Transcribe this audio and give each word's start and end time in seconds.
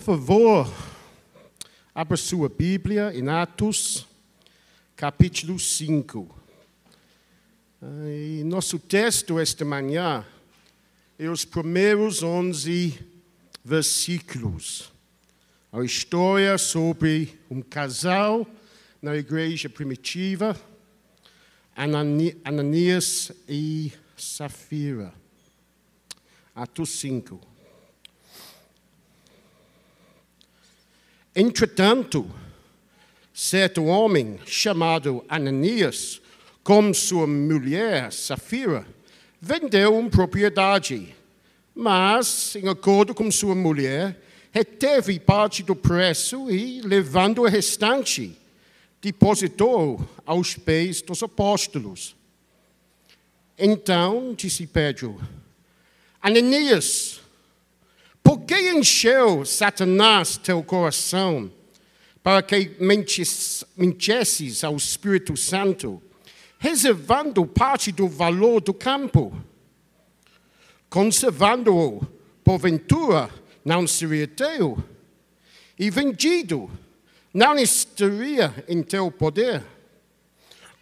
Por 0.00 0.16
favor, 0.16 0.72
abra 1.94 2.16
sua 2.16 2.48
Bíblia 2.48 3.12
em 3.14 3.28
Atos, 3.28 4.06
capítulo 4.96 5.58
5. 5.58 6.42
E 8.08 8.42
nosso 8.46 8.78
texto 8.78 9.38
esta 9.38 9.62
manhã 9.62 10.24
é 11.18 11.28
os 11.28 11.44
primeiros 11.44 12.22
11 12.22 12.98
versículos. 13.62 14.90
A 15.70 15.84
história 15.84 16.56
sobre 16.56 17.38
um 17.50 17.60
casal 17.60 18.46
na 19.02 19.14
igreja 19.16 19.68
primitiva, 19.68 20.58
Ananias 21.76 23.32
e 23.46 23.92
Safira. 24.16 25.12
Atos 26.54 26.88
5. 26.88 27.49
Entretanto, 31.34 32.28
certo 33.32 33.84
homem 33.84 34.40
chamado 34.44 35.24
Ananias, 35.28 36.20
com 36.64 36.92
sua 36.92 37.26
mulher 37.26 38.12
Safira, 38.12 38.84
vendeu 39.40 39.96
uma 39.96 40.10
propriedade, 40.10 41.14
mas, 41.74 42.56
em 42.56 42.68
acordo 42.68 43.14
com 43.14 43.30
sua 43.30 43.54
mulher, 43.54 44.20
reteve 44.50 45.20
parte 45.20 45.62
do 45.62 45.76
preço 45.76 46.50
e, 46.50 46.80
levando 46.80 47.42
o 47.42 47.46
restante, 47.46 48.36
depositou 49.00 50.04
aos 50.26 50.56
pés 50.56 51.00
dos 51.00 51.22
apóstolos. 51.22 52.16
Então 53.56 54.34
disse 54.36 54.66
Pedro: 54.66 55.20
Ananias, 56.20 57.19
por 58.22 58.40
que 58.42 58.70
encheu 58.72 59.44
Satanás 59.44 60.36
teu 60.36 60.62
coração 60.62 61.50
para 62.22 62.42
que 62.42 62.76
mentesses 63.76 64.62
ao 64.62 64.76
Espírito 64.76 65.36
Santo, 65.36 66.02
reservando 66.58 67.46
parte 67.46 67.90
do 67.90 68.06
valor 68.08 68.60
do 68.60 68.74
campo? 68.74 69.32
Conservando-o, 70.88 72.04
porventura, 72.44 73.30
não 73.64 73.86
seria 73.86 74.26
teu? 74.26 74.82
E 75.78 75.88
vendido, 75.88 76.70
não 77.32 77.56
estaria 77.56 78.64
em 78.68 78.82
teu 78.82 79.10
poder? 79.10 79.64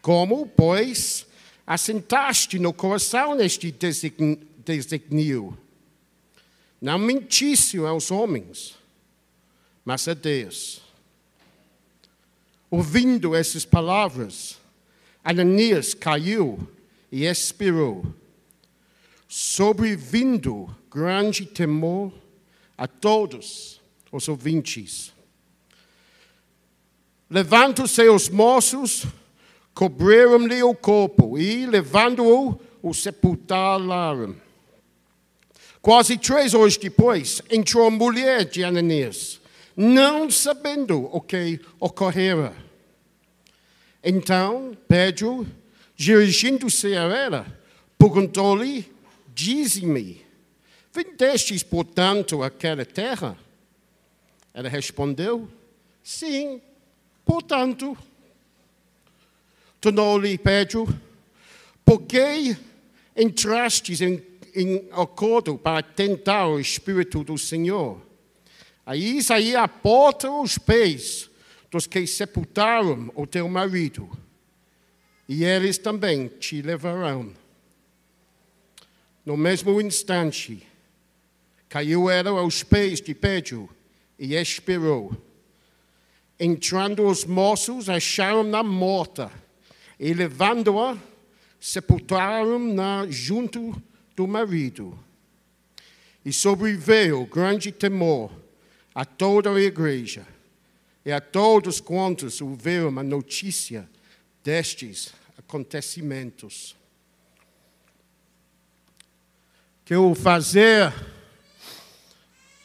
Como, 0.02 0.46
pois, 0.46 1.26
assentaste 1.66 2.58
no 2.58 2.72
coração 2.72 3.38
este 3.40 3.70
designio? 3.70 5.56
Não 6.80 6.98
mentisse 6.98 7.78
aos 7.78 8.10
homens, 8.10 8.76
mas 9.84 10.06
a 10.06 10.14
Deus. 10.14 10.80
Ouvindo 12.70 13.34
essas 13.34 13.64
palavras, 13.64 14.58
Ananias 15.24 15.94
caiu 15.94 16.68
e 17.10 17.24
expirou. 17.24 18.04
Sobrevindo 19.26 20.74
grande 20.90 21.44
temor 21.44 22.12
a 22.76 22.86
todos 22.86 23.80
os 24.12 24.28
ouvintes. 24.28 25.12
Levantam-se 27.28 28.08
os 28.08 28.28
moços, 28.28 29.04
cobriram-lhe 29.74 30.62
o 30.62 30.74
corpo 30.74 31.38
e, 31.38 31.66
levando-o, 31.66 32.58
o 32.82 32.94
sepultaram. 32.94 34.34
Quase 35.80 36.18
três 36.18 36.54
horas 36.54 36.76
depois, 36.76 37.40
entrou 37.50 37.86
a 37.86 37.90
mulher 37.90 38.44
de 38.44 38.64
Ananias, 38.64 39.40
não 39.76 40.30
sabendo 40.30 41.08
o 41.12 41.20
que 41.20 41.60
ocorrera. 41.78 42.54
Então, 44.02 44.76
Pedro, 44.88 45.46
dirigindo-se 45.96 46.96
a 46.96 47.02
ela, 47.02 47.60
perguntou-lhe: 47.96 48.90
Dize-me, 49.34 50.24
vendestes, 50.92 51.62
portanto, 51.62 52.42
aquela 52.42 52.84
terra? 52.84 53.36
Ela 54.52 54.68
respondeu: 54.68 55.48
Sim, 56.02 56.60
portanto. 57.24 57.96
Tornou-lhe 59.80 60.36
Pedro: 60.36 60.88
Por 61.84 62.02
que 62.02 62.56
entrastes 63.16 64.00
em 64.00 64.16
em 64.60 64.88
acordo 64.90 65.56
para 65.56 65.82
tentar 65.82 66.48
o 66.48 66.58
Espírito 66.58 67.22
do 67.22 67.38
Senhor. 67.38 68.00
Aí 68.84 69.22
saía 69.22 69.62
a 69.62 69.68
porta 69.68 70.30
os 70.30 70.58
pés 70.58 71.30
dos 71.70 71.86
que 71.86 72.06
sepultaram 72.06 73.12
o 73.14 73.26
teu 73.26 73.48
marido, 73.48 74.10
e 75.28 75.44
eles 75.44 75.78
também 75.78 76.26
te 76.26 76.60
levarão. 76.62 77.32
No 79.24 79.36
mesmo 79.36 79.80
instante, 79.80 80.66
caiu 81.68 82.08
ela 82.10 82.30
aos 82.30 82.62
pés 82.62 83.00
de 83.00 83.14
Pedro 83.14 83.68
e 84.18 84.34
expirou. 84.34 85.12
Entrando 86.40 87.06
os 87.06 87.24
moços, 87.24 87.88
acharam-na 87.88 88.62
morta 88.62 89.30
e, 90.00 90.14
levando-a, 90.14 90.96
sepultaram-na 91.60 93.06
junto 93.08 93.80
do 94.18 94.26
marido. 94.26 94.98
E 96.24 96.32
sobreveio 96.32 97.24
grande 97.24 97.70
temor 97.70 98.32
a 98.92 99.04
toda 99.04 99.48
a 99.48 99.60
igreja 99.60 100.26
e 101.04 101.12
a 101.12 101.20
todos 101.20 101.80
quantos 101.80 102.40
ouviram 102.40 102.98
a 102.98 103.02
notícia 103.04 103.88
destes 104.42 105.12
acontecimentos. 105.38 106.74
Quero 109.84 110.12
fazer 110.16 110.92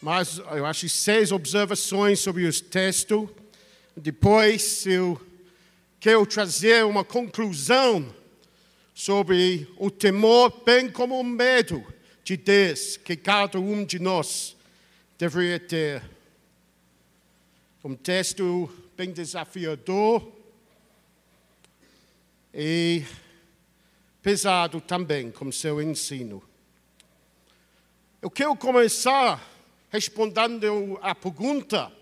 mais, 0.02 0.38
eu 0.38 0.66
acho, 0.66 0.88
seis 0.88 1.30
observações 1.30 2.18
sobre 2.18 2.48
o 2.48 2.62
texto. 2.62 3.32
Depois 3.96 4.84
eu 4.86 5.24
quero 6.00 6.26
trazer 6.26 6.84
uma 6.84 7.04
conclusão 7.04 8.12
sobre 8.94 9.68
o 9.76 9.90
temor, 9.90 10.62
bem 10.64 10.88
como 10.88 11.18
o 11.18 11.24
medo 11.24 11.84
de 12.22 12.36
Deus 12.36 12.96
que 12.96 13.16
cada 13.16 13.58
um 13.58 13.84
de 13.84 13.98
nós 13.98 14.56
deveria 15.18 15.58
ter. 15.58 16.02
Um 17.82 17.94
texto 17.94 18.72
bem 18.96 19.12
desafiador 19.12 20.32
e 22.54 23.04
pesado 24.22 24.80
também, 24.80 25.30
com 25.30 25.52
seu 25.52 25.82
ensino. 25.82 26.42
Eu 28.22 28.30
quero 28.30 28.56
começar 28.56 29.52
respondendo 29.90 30.98
à 31.02 31.14
pergunta: 31.14 31.92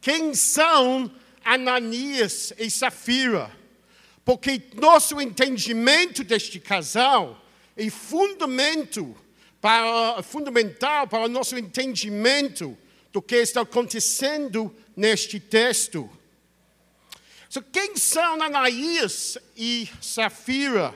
quem 0.00 0.34
são 0.34 1.10
Ananias 1.44 2.52
e 2.56 2.70
Safira? 2.70 3.57
Porque 4.28 4.60
nosso 4.74 5.18
entendimento 5.22 6.22
deste 6.22 6.60
casal 6.60 7.42
é 7.74 7.88
fundamento 7.88 9.16
para, 9.58 10.22
fundamental 10.22 11.08
para 11.08 11.24
o 11.24 11.28
nosso 11.28 11.56
entendimento 11.56 12.76
do 13.10 13.22
que 13.22 13.36
está 13.36 13.62
acontecendo 13.62 14.70
neste 14.94 15.40
texto. 15.40 16.10
So, 17.48 17.62
quem 17.72 17.96
são 17.96 18.42
Ananias 18.42 19.38
e 19.56 19.88
Safira? 19.98 20.92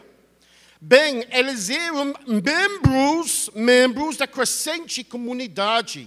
Bem, 0.78 1.26
eles 1.31 1.71
eram 1.71 2.15
membros, 2.27 3.48
membros 3.54 4.18
da 4.18 4.27
crescente 4.27 5.03
comunidade 5.03 6.07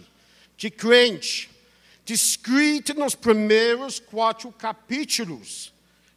de 0.55 0.69
crente, 0.69 1.49
descrita 2.05 2.93
nos 2.93 3.15
primeiros 3.15 3.99
quatro 3.99 4.51
capítulos 4.51 5.73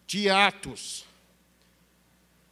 de 0.09 0.31
Atos. 0.31 1.05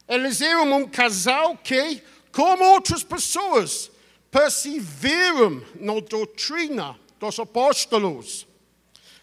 Eles 0.06 0.43
eram 0.43 0.70
um 0.75 0.87
casal 0.87 1.56
que, 1.56 2.03
como 2.31 2.62
outras 2.62 3.03
pessoas, 3.03 3.91
perseveram 4.31 5.64
na 5.76 5.99
doutrina 6.00 7.00
dos 7.19 7.41
apóstolos, 7.41 8.47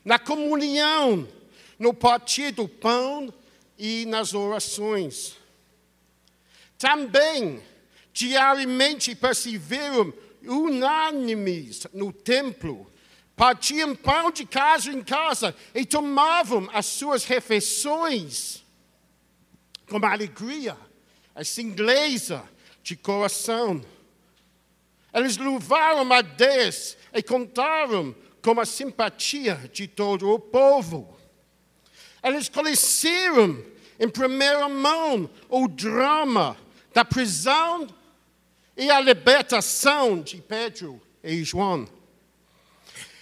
na 0.03 0.17
comunhão, 0.17 1.27
no 1.77 1.93
partir 1.93 2.51
do 2.51 2.67
pão 2.67 3.31
e 3.77 4.05
nas 4.07 4.33
orações. 4.33 5.37
Também, 6.75 7.61
diariamente, 8.11 9.13
perseveram 9.13 10.11
unânimes 10.41 11.85
no 11.93 12.11
templo 12.11 12.91
partiam 13.35 13.95
pão 13.95 14.31
de 14.31 14.45
casa 14.45 14.91
em 14.91 15.03
casa 15.03 15.55
e 15.73 15.85
tomavam 15.85 16.69
as 16.71 16.85
suas 16.85 17.23
refeições 17.25 18.63
com 19.87 20.03
alegria, 20.05 20.77
a 21.35 21.43
singeleza 21.43 22.43
de 22.81 22.95
coração. 22.95 23.83
Eles 25.13 25.37
louvaram 25.37 26.11
a 26.11 26.21
Deus 26.21 26.97
e 27.13 27.21
contaram 27.21 28.15
com 28.41 28.59
a 28.59 28.65
simpatia 28.65 29.69
de 29.71 29.87
todo 29.87 30.29
o 30.29 30.39
povo. 30.39 31.17
Eles 32.23 32.49
conheceram 32.49 33.63
em 33.99 34.09
primeira 34.09 34.67
mão 34.67 35.29
o 35.49 35.67
drama 35.67 36.57
da 36.93 37.05
prisão 37.05 37.87
e 38.75 38.89
a 38.89 38.99
libertação 38.99 40.21
de 40.21 40.37
Pedro 40.37 41.01
e 41.23 41.43
João. 41.43 41.87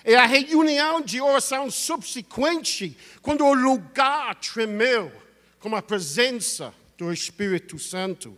E 0.04 0.16
a 0.16 0.26
reunião 0.26 1.02
de 1.02 1.22
oração 1.22 1.70
subsequente, 1.70 2.98
quando 3.22 3.46
o 3.46 3.54
lugar 3.54 4.36
tremeu 4.36 5.12
com 5.60 5.76
a 5.76 5.82
presença 5.82 6.74
do 6.98 7.14
Espírito 7.14 7.78
Santo. 7.78 8.38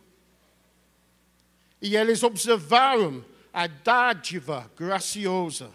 E 1.81 1.95
eles 1.95 2.21
observaram 2.21 3.23
a 3.53 3.67
dádiva 3.67 4.71
graciosa, 4.77 5.71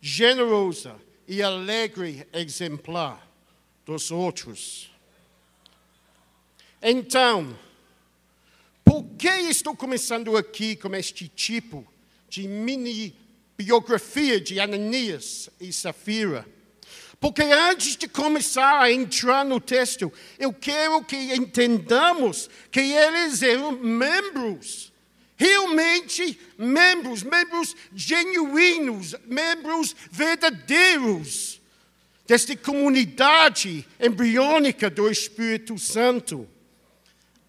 generosa 0.00 0.96
e 1.26 1.42
alegre 1.42 2.26
exemplar 2.32 3.26
dos 3.84 4.10
outros. 4.10 4.90
Então, 6.80 7.58
por 8.84 9.04
que 9.16 9.28
estou 9.28 9.76
começando 9.76 10.36
aqui 10.36 10.76
com 10.76 10.94
este 10.94 11.28
tipo 11.28 11.86
de 12.28 12.46
mini 12.46 13.14
biografia 13.58 14.40
de 14.40 14.60
Ananias 14.60 15.50
e 15.60 15.72
Safira? 15.72 16.46
Porque 17.20 17.42
antes 17.42 17.96
de 17.96 18.06
começar 18.06 18.80
a 18.80 18.92
entrar 18.92 19.44
no 19.44 19.60
texto, 19.60 20.12
eu 20.38 20.52
quero 20.52 21.02
que 21.02 21.16
entendamos 21.34 22.48
que 22.70 22.80
eles 22.80 23.42
eram 23.42 23.72
membros, 23.72 24.92
realmente 25.36 26.38
membros, 26.56 27.24
membros 27.24 27.74
genuínos, 27.92 29.16
membros 29.26 29.96
verdadeiros 30.12 31.60
desta 32.24 32.56
comunidade 32.56 33.84
embriônica 33.98 34.88
do 34.88 35.10
Espírito 35.10 35.76
Santo. 35.76 36.48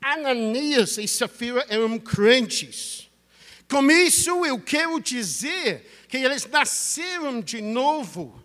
Ananias 0.01 0.97
e 0.97 1.07
Safira 1.07 1.63
eram 1.69 1.99
crentes. 1.99 3.07
Com 3.69 3.91
isso, 3.91 4.43
eu 4.47 4.59
quero 4.59 4.99
dizer 4.99 5.85
que 6.09 6.17
eles 6.17 6.45
nasceram 6.47 7.39
de 7.39 7.61
novo. 7.61 8.43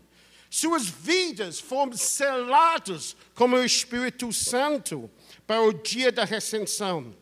Suas 0.50 0.86
vidas 0.86 1.58
foram 1.58 1.94
seladas 1.94 3.16
como 3.34 3.56
o 3.56 3.64
Espírito 3.64 4.32
Santo 4.32 5.10
para 5.46 5.62
o 5.62 5.72
dia 5.72 6.12
da 6.12 6.24
redenção. 6.24 7.16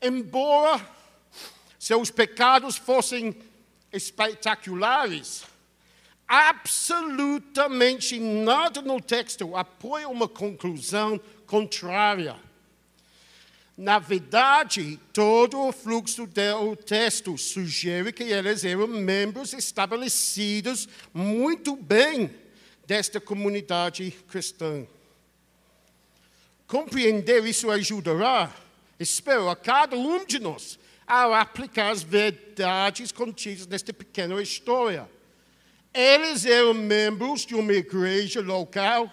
Embora 0.00 0.88
seus 1.78 2.10
pecados 2.10 2.76
fossem 2.76 3.36
espetaculares, 3.92 5.44
absolutamente 6.26 8.18
nada 8.18 8.80
no 8.80 9.00
texto 9.00 9.56
apoia 9.56 10.08
uma 10.08 10.28
conclusão 10.28 11.20
contrária. 11.46 12.45
Na 13.76 13.98
verdade, 13.98 14.98
todo 15.12 15.60
o 15.60 15.70
fluxo 15.70 16.26
do 16.26 16.76
texto 16.76 17.36
sugere 17.36 18.10
que 18.10 18.24
eles 18.24 18.64
eram 18.64 18.86
membros 18.86 19.52
estabelecidos 19.52 20.88
muito 21.12 21.76
bem 21.76 22.34
desta 22.86 23.20
comunidade 23.20 24.10
cristã. 24.28 24.86
Compreender 26.66 27.44
isso 27.44 27.70
ajudará, 27.70 28.54
espero, 28.98 29.50
a 29.50 29.54
cada 29.54 29.94
um 29.94 30.24
de 30.24 30.38
nós 30.38 30.78
a 31.06 31.40
aplicar 31.40 31.90
as 31.90 32.02
verdades 32.02 33.12
contidas 33.12 33.66
nesta 33.66 33.92
pequena 33.92 34.40
história. 34.42 35.08
Eles 35.92 36.44
eram 36.44 36.74
membros 36.74 37.46
de 37.46 37.54
uma 37.54 37.72
igreja 37.72 38.40
local, 38.40 39.12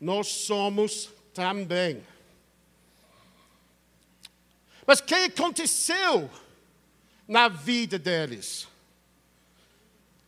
nós 0.00 0.28
somos 0.28 1.10
também. 1.34 2.02
Mas 4.88 5.00
o 5.00 5.02
que 5.02 5.14
aconteceu 5.14 6.30
na 7.28 7.46
vida 7.46 7.98
deles? 7.98 8.66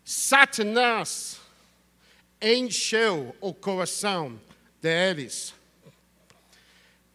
Satanás 0.04 1.40
encheu 2.42 3.34
o 3.40 3.54
coração 3.54 4.38
deles. 4.82 5.54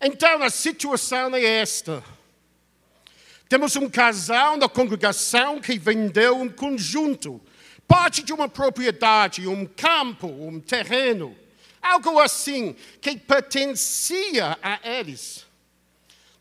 Então 0.02 0.42
a 0.42 0.50
situação 0.50 1.36
é 1.36 1.44
esta. 1.44 2.04
Temos 3.48 3.76
um 3.76 3.88
casal 3.92 4.58
na 4.58 4.68
congregação 4.68 5.62
que 5.62 5.78
vendeu 5.78 6.42
um 6.42 6.50
conjunto, 6.50 7.40
parte 7.88 8.24
de 8.24 8.34
uma 8.34 8.50
propriedade, 8.50 9.48
um 9.48 9.68
campo, 9.68 10.26
um 10.26 10.60
terreno, 10.60 11.38
algo 11.80 12.20
assim, 12.20 12.76
que 13.00 13.16
pertencia 13.16 14.58
a 14.64 14.80
eles. 14.84 15.45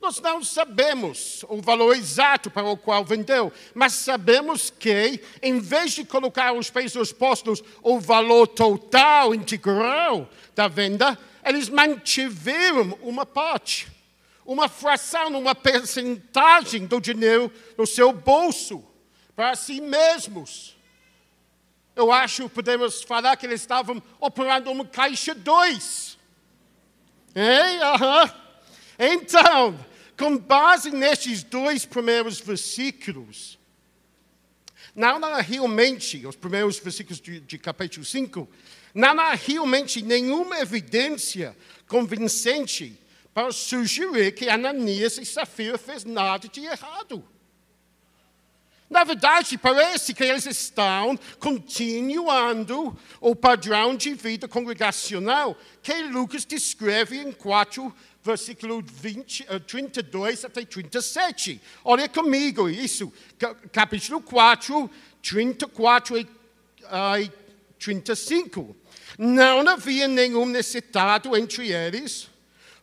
Nós 0.04 0.20
não 0.20 0.44
sabemos 0.44 1.46
o 1.48 1.62
valor 1.62 1.96
exato 1.96 2.50
para 2.50 2.66
o 2.66 2.76
qual 2.76 3.06
vendeu, 3.06 3.50
mas 3.72 3.94
sabemos 3.94 4.68
que, 4.68 5.18
em 5.40 5.58
vez 5.58 5.92
de 5.92 6.04
colocar 6.04 6.48
aos 6.48 6.68
pés 6.68 6.92
dos 6.92 7.10
apóstolos 7.10 7.64
o 7.82 7.98
valor 7.98 8.46
total, 8.48 9.34
integral 9.34 10.28
da 10.54 10.68
venda, 10.68 11.18
eles 11.42 11.70
mantiveram 11.70 12.98
uma 13.00 13.24
parte, 13.24 13.90
uma 14.44 14.68
fração, 14.68 15.28
uma 15.38 15.54
percentagem 15.54 16.84
do 16.84 17.00
dinheiro 17.00 17.50
no 17.78 17.86
seu 17.86 18.12
bolso, 18.12 18.84
para 19.34 19.56
si 19.56 19.80
mesmos. 19.80 20.76
Eu 21.96 22.12
acho 22.12 22.42
que 22.42 22.56
podemos 22.56 23.02
falar 23.02 23.38
que 23.38 23.46
eles 23.46 23.62
estavam 23.62 24.02
operando 24.20 24.70
uma 24.70 24.84
caixa 24.84 25.34
2. 25.34 26.18
Hein? 27.34 27.78
Uhum. 27.78 28.44
Então, 28.98 29.78
com 30.16 30.38
base 30.38 30.90
nestes 30.90 31.42
dois 31.42 31.84
primeiros 31.84 32.40
versículos, 32.40 33.58
não 34.94 35.24
há 35.24 35.40
realmente, 35.40 36.24
os 36.26 36.36
primeiros 36.36 36.78
versículos 36.78 37.20
de, 37.20 37.40
de 37.40 37.58
capítulo 37.58 38.04
5, 38.04 38.48
não 38.94 39.18
há 39.18 39.34
realmente 39.34 40.02
nenhuma 40.02 40.60
evidência 40.60 41.56
convincente 41.88 42.98
para 43.32 43.50
sugerir 43.50 44.32
que 44.32 44.48
Ananias 44.48 45.18
e 45.18 45.24
Safira 45.26 45.76
fez 45.76 46.04
nada 46.04 46.48
de 46.48 46.64
errado. 46.64 47.24
Na 48.88 49.02
verdade, 49.02 49.58
parece 49.58 50.14
que 50.14 50.22
eles 50.22 50.46
estão 50.46 51.18
continuando 51.40 52.96
o 53.20 53.34
padrão 53.34 53.96
de 53.96 54.14
vida 54.14 54.46
congregacional 54.46 55.58
que 55.82 56.02
Lucas 56.04 56.44
descreve 56.44 57.18
em 57.18 57.32
quatro 57.32 57.92
versículo 58.24 58.82
20, 58.82 59.44
32 59.66 60.42
eh, 60.42 60.46
até 60.46 60.64
37. 60.64 61.60
Olha 61.84 62.08
comigo 62.08 62.70
isso, 62.70 63.12
capítulo 63.70 64.22
4, 64.22 64.90
34 65.22 66.18
e 66.18 66.26
35. 67.78 68.74
Não 69.18 69.68
havia 69.68 70.08
nenhum 70.08 70.46
necessitado 70.46 71.36
entre 71.36 71.70
eles, 71.70 72.30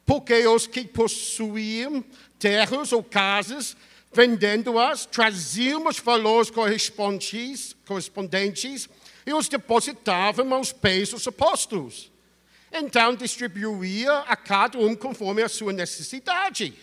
porque 0.05 0.45
os 0.45 0.67
que 0.67 0.85
possuíam 0.85 2.05
terras 2.37 2.93
ou 2.93 3.03
casas, 3.03 3.75
vendendo-as, 4.13 5.07
traziam 5.07 5.87
os 5.87 5.97
valores 5.97 6.51
correspondentes, 6.51 7.75
correspondentes 7.87 8.87
e 9.25 9.33
os 9.33 9.47
depositavam 9.47 10.53
aos 10.53 10.71
pés 10.71 11.09
dos 11.09 11.27
apóstolos. 11.27 12.10
Então 12.71 13.15
distribuía 13.15 14.19
a 14.19 14.35
cada 14.35 14.77
um 14.79 14.95
conforme 14.95 15.43
a 15.43 15.49
sua 15.49 15.73
necessidade. 15.73 16.73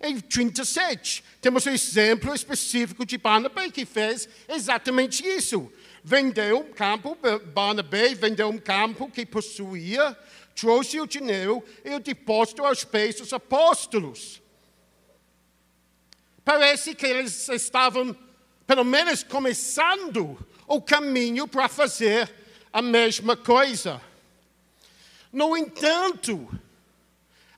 Em 0.00 0.20
37, 0.20 1.24
temos 1.40 1.66
um 1.66 1.70
exemplo 1.70 2.34
específico 2.34 3.06
de 3.06 3.16
Barnabé 3.16 3.70
que 3.70 3.86
fez 3.86 4.28
exatamente 4.48 5.26
isso. 5.26 5.72
Vendeu 6.02 6.58
um 6.58 6.72
campo, 6.72 7.16
Barnabé 7.54 8.14
vendeu 8.14 8.48
um 8.48 8.58
campo 8.58 9.10
que 9.10 9.24
possuía, 9.24 10.16
trouxe 10.54 11.00
o 11.00 11.06
dinheiro 11.06 11.64
e 11.84 11.94
o 11.94 12.00
depósito 12.00 12.64
aos 12.64 12.84
pés 12.84 13.16
dos 13.16 13.32
apóstolos. 13.32 14.42
Parece 16.44 16.94
que 16.94 17.06
eles 17.06 17.48
estavam, 17.48 18.14
pelo 18.66 18.84
menos, 18.84 19.22
começando 19.22 20.38
o 20.66 20.82
caminho 20.82 21.48
para 21.48 21.68
fazer 21.68 22.30
a 22.70 22.82
mesma 22.82 23.36
coisa. 23.36 24.00
No 25.34 25.56
entanto, 25.56 26.48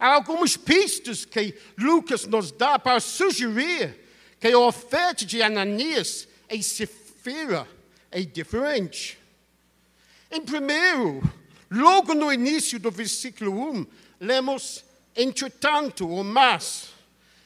há 0.01 0.15
algumas 0.15 0.57
pistas 0.57 1.27
que 1.27 1.55
Lucas 1.77 2.25
nos 2.25 2.51
dá 2.51 2.79
para 2.79 2.99
sugerir 3.01 4.01
que 4.41 4.49
a 4.49 4.59
oferta 4.59 5.27
de 5.27 5.43
Ananias 5.43 6.27
e 6.51 6.63
Sefira 6.63 7.69
é 8.11 8.23
diferente. 8.23 9.19
Em 10.31 10.41
primeiro, 10.41 11.23
logo 11.71 12.15
no 12.15 12.33
início 12.33 12.81
do 12.81 12.91
versículo 12.91 13.71
1, 13.73 13.87
lemos 14.21 14.83
entretanto 15.15 16.09
ou 16.09 16.25
mas. 16.25 16.89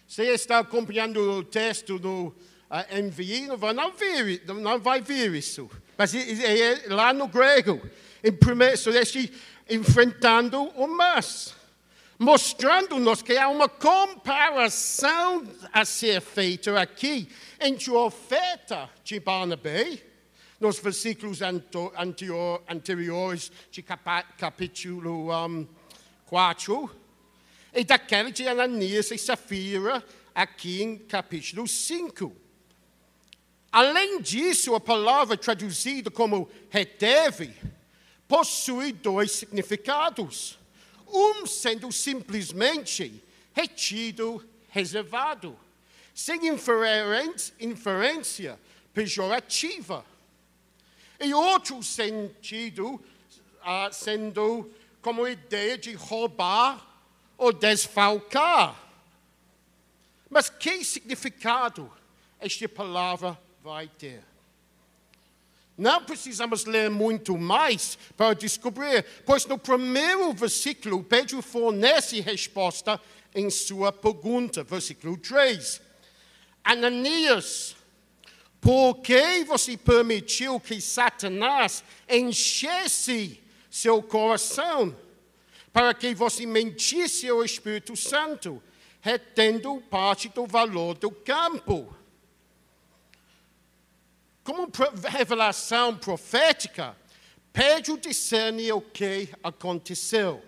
Você 0.07 0.27
está 0.27 0.61
acompanhando 0.61 1.19
o 1.19 1.43
texto 1.43 1.99
no 1.99 2.29
uh, 2.29 2.97
envie, 2.97 3.49
não 3.49 3.57
vai, 3.57 3.75
não, 3.75 4.55
não 4.55 4.79
vai 4.79 5.01
vir 5.01 5.35
isso. 5.35 5.69
Mas 5.99 6.15
é, 6.15 6.85
é 6.85 6.85
lá 6.87 7.13
no 7.13 7.27
grego, 7.27 7.81
em 8.23 8.33
primeiro, 8.33 8.77
so 8.77 8.91
este 8.91 9.33
enfrentando 9.71 10.63
o 10.63 10.87
mas, 10.89 11.55
mostrando-nos 12.19 13.23
que 13.23 13.39
há 13.39 13.49
uma 13.49 13.69
comparação 13.69 15.47
a 15.73 15.85
ser 15.85 16.21
feita 16.21 16.79
aqui 16.79 17.29
entre 17.61 17.91
a 17.91 17.99
oferta 18.01 18.91
de 19.05 19.21
Barnabé, 19.21 20.03
nos 20.59 20.79
versículos 20.79 21.41
anterior, 21.41 22.63
anteriores 22.69 23.51
de 23.71 23.83
capítulo 23.83 25.33
um, 25.47 25.67
4, 26.27 26.91
e 27.73 27.85
daquela 27.85 28.31
de 28.31 28.47
Ananias 28.47 29.11
e 29.11 29.17
Safira, 29.17 30.05
aqui 30.35 30.83
em 30.83 30.99
capítulo 30.99 31.67
5. 31.67 32.37
Além 33.73 34.21
disso, 34.21 34.75
a 34.75 34.81
palavra 34.81 35.37
traduzida 35.37 36.11
como 36.11 36.51
reteve 36.69 37.55
possui 38.31 38.93
dois 38.93 39.33
significados. 39.33 40.57
Um 41.09 41.45
sendo 41.45 41.91
simplesmente 41.91 43.21
retido, 43.53 44.49
reservado, 44.69 45.59
sem 46.15 46.47
inferência 46.47 48.57
pejorativa. 48.95 50.07
E 51.19 51.35
outro 51.35 51.83
sentido, 51.83 52.95
uh, 52.95 53.93
sendo 53.93 54.71
como 55.03 55.27
ideia 55.27 55.77
de 55.77 55.95
roubar 55.95 56.87
ou 57.37 57.53
desfalcar. 57.53 58.81
Mas 60.31 60.49
que 60.49 60.85
significado 60.85 61.93
esta 62.39 62.69
palavra 62.69 63.37
vai 63.61 63.89
ter? 63.89 64.30
Não 65.81 66.05
precisamos 66.05 66.67
ler 66.67 66.91
muito 66.91 67.39
mais 67.39 67.97
para 68.15 68.35
descobrir, 68.35 69.03
pois 69.25 69.47
no 69.47 69.57
primeiro 69.57 70.31
versículo, 70.35 71.03
Pedro 71.03 71.41
fornece 71.41 72.21
resposta 72.21 73.01
em 73.35 73.49
sua 73.49 73.91
pergunta, 73.91 74.63
versículo 74.63 75.17
3. 75.17 75.81
Ananias, 76.63 77.75
por 78.61 78.97
que 78.97 79.43
você 79.45 79.75
permitiu 79.75 80.61
que 80.61 80.83
Satanás 80.83 81.83
enchesse 82.07 83.41
seu 83.71 84.03
coração 84.03 84.95
para 85.73 85.95
que 85.95 86.15
você 86.15 86.45
mentisse 86.45 87.27
ao 87.27 87.43
Espírito 87.43 87.97
Santo, 87.97 88.63
retendo 89.01 89.81
parte 89.89 90.29
do 90.29 90.47
valor 90.47 90.95
do 90.99 91.11
campo? 91.11 91.97
Como 94.43 94.71
revelação 95.09 95.97
profética, 95.97 96.97
Pedro 97.53 97.99
discerne 97.99 98.73
o 98.73 98.81
que 98.81 99.29
aconteceu. 99.43 100.43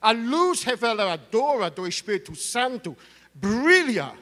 A 0.00 0.12
luz 0.12 0.62
reveladora 0.62 1.70
do 1.70 1.86
Espírito 1.86 2.34
Santo 2.34 2.96
brilha 3.34 4.16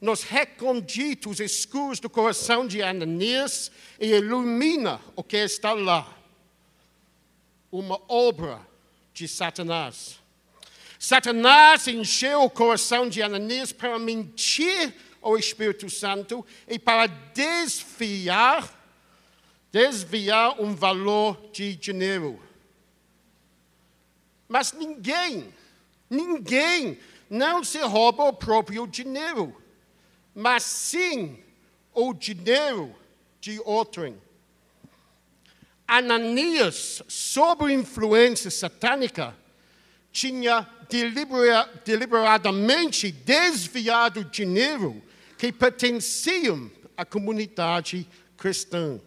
nos 0.00 0.24
recônditos 0.24 1.38
escuros 1.38 2.00
do 2.00 2.10
coração 2.10 2.66
de 2.66 2.82
Ananias 2.82 3.70
e 4.00 4.08
ilumina 4.08 5.00
o 5.14 5.22
que 5.22 5.36
está 5.36 5.72
lá. 5.72 6.18
Uma 7.70 8.00
obra 8.08 8.60
de 9.14 9.28
Satanás. 9.28 10.18
Satanás 10.98 11.86
encheu 11.88 12.42
o 12.42 12.50
coração 12.50 13.08
de 13.08 13.22
Ananias 13.22 13.72
para 13.72 13.98
mentir 13.98 14.94
ao 15.22 15.38
Espírito 15.38 15.88
Santo 15.88 16.44
e 16.68 16.78
para 16.78 17.06
desviar, 17.06 18.68
desviar 19.70 20.60
um 20.60 20.74
valor 20.74 21.50
de 21.52 21.76
dinheiro. 21.76 22.38
Mas 24.48 24.72
ninguém, 24.72 25.54
ninguém 26.10 26.98
não 27.30 27.64
se 27.64 27.78
rouba 27.78 28.24
o 28.24 28.32
próprio 28.32 28.86
dinheiro, 28.86 29.56
mas 30.34 30.64
sim 30.64 31.42
o 31.94 32.12
dinheiro 32.12 32.94
de 33.40 33.58
outrem. 33.64 34.20
Ananias, 35.86 37.02
sob 37.08 37.72
influência 37.72 38.50
satânica, 38.50 39.34
tinha 40.10 40.68
deliberadamente 41.84 43.10
desviado 43.10 44.24
dinheiro 44.24 45.02
que 45.42 45.50
pertenciam 45.50 46.70
à 46.96 47.04
comunidade 47.04 48.06
cristã. 48.36 49.00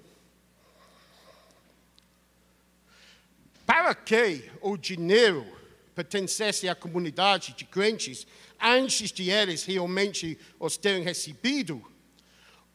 Para 3.66 3.96
que 3.96 4.52
o 4.60 4.76
dinheiro 4.76 5.48
pertencesse 5.96 6.68
à 6.68 6.76
comunidade 6.76 7.54
de 7.54 7.64
crentes 7.64 8.28
antes 8.62 9.14
de 9.14 9.30
eles 9.30 9.64
realmente 9.64 10.38
os 10.60 10.76
terem 10.76 11.04
recebido, 11.04 11.82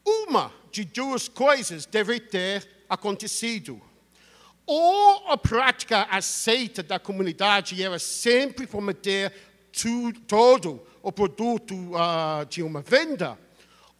uma 0.06 0.50
de 0.72 0.86
duas 0.86 1.28
coisas 1.28 1.84
deve 1.84 2.18
ter 2.18 2.66
acontecido. 2.88 3.78
Ou 4.64 5.28
a 5.28 5.36
prática 5.36 6.04
aceita 6.04 6.82
da 6.82 6.98
comunidade 6.98 7.82
era 7.82 7.98
sempre 7.98 8.66
prometer 8.66 9.34
tudo, 9.70 10.18
todo 10.20 10.86
o 11.02 11.12
produto 11.12 11.74
uh, 11.74 12.46
de 12.48 12.62
uma 12.62 12.80
venda, 12.80 13.38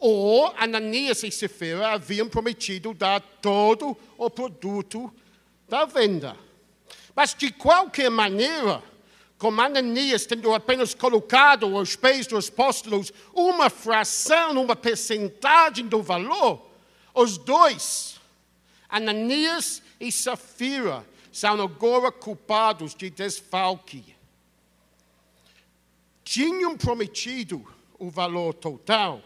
ou 0.01 0.47
Ananias 0.57 1.23
e 1.23 1.31
Sefira 1.31 1.93
haviam 1.93 2.27
prometido 2.27 2.95
dar 2.95 3.21
todo 3.21 3.95
o 4.17 4.31
produto 4.31 5.13
da 5.69 5.85
venda. 5.85 6.35
Mas 7.15 7.35
de 7.35 7.53
qualquer 7.53 8.11
maneira, 8.11 8.83
como 9.37 9.61
Ananias 9.61 10.25
tendo 10.25 10.55
apenas 10.55 10.95
colocado 10.95 11.77
aos 11.77 11.97
pés 11.97 12.27
dos 12.27 12.49
apóstolos 12.49 13.13
uma 13.35 13.69
fração, 13.69 14.53
uma 14.53 14.75
percentagem 14.75 15.87
do 15.87 16.03
valor, 16.03 16.67
os 17.15 17.37
dois, 17.37 18.19
Ananias 18.89 19.83
e 20.01 20.11
Safira, 20.11 21.07
são 21.31 21.61
agora 21.61 22.11
culpados 22.11 22.95
de 22.95 23.11
desfalque. 23.11 24.17
Tinham 26.25 26.77
prometido 26.77 27.67
o 27.99 28.09
valor 28.11 28.55
total, 28.55 29.23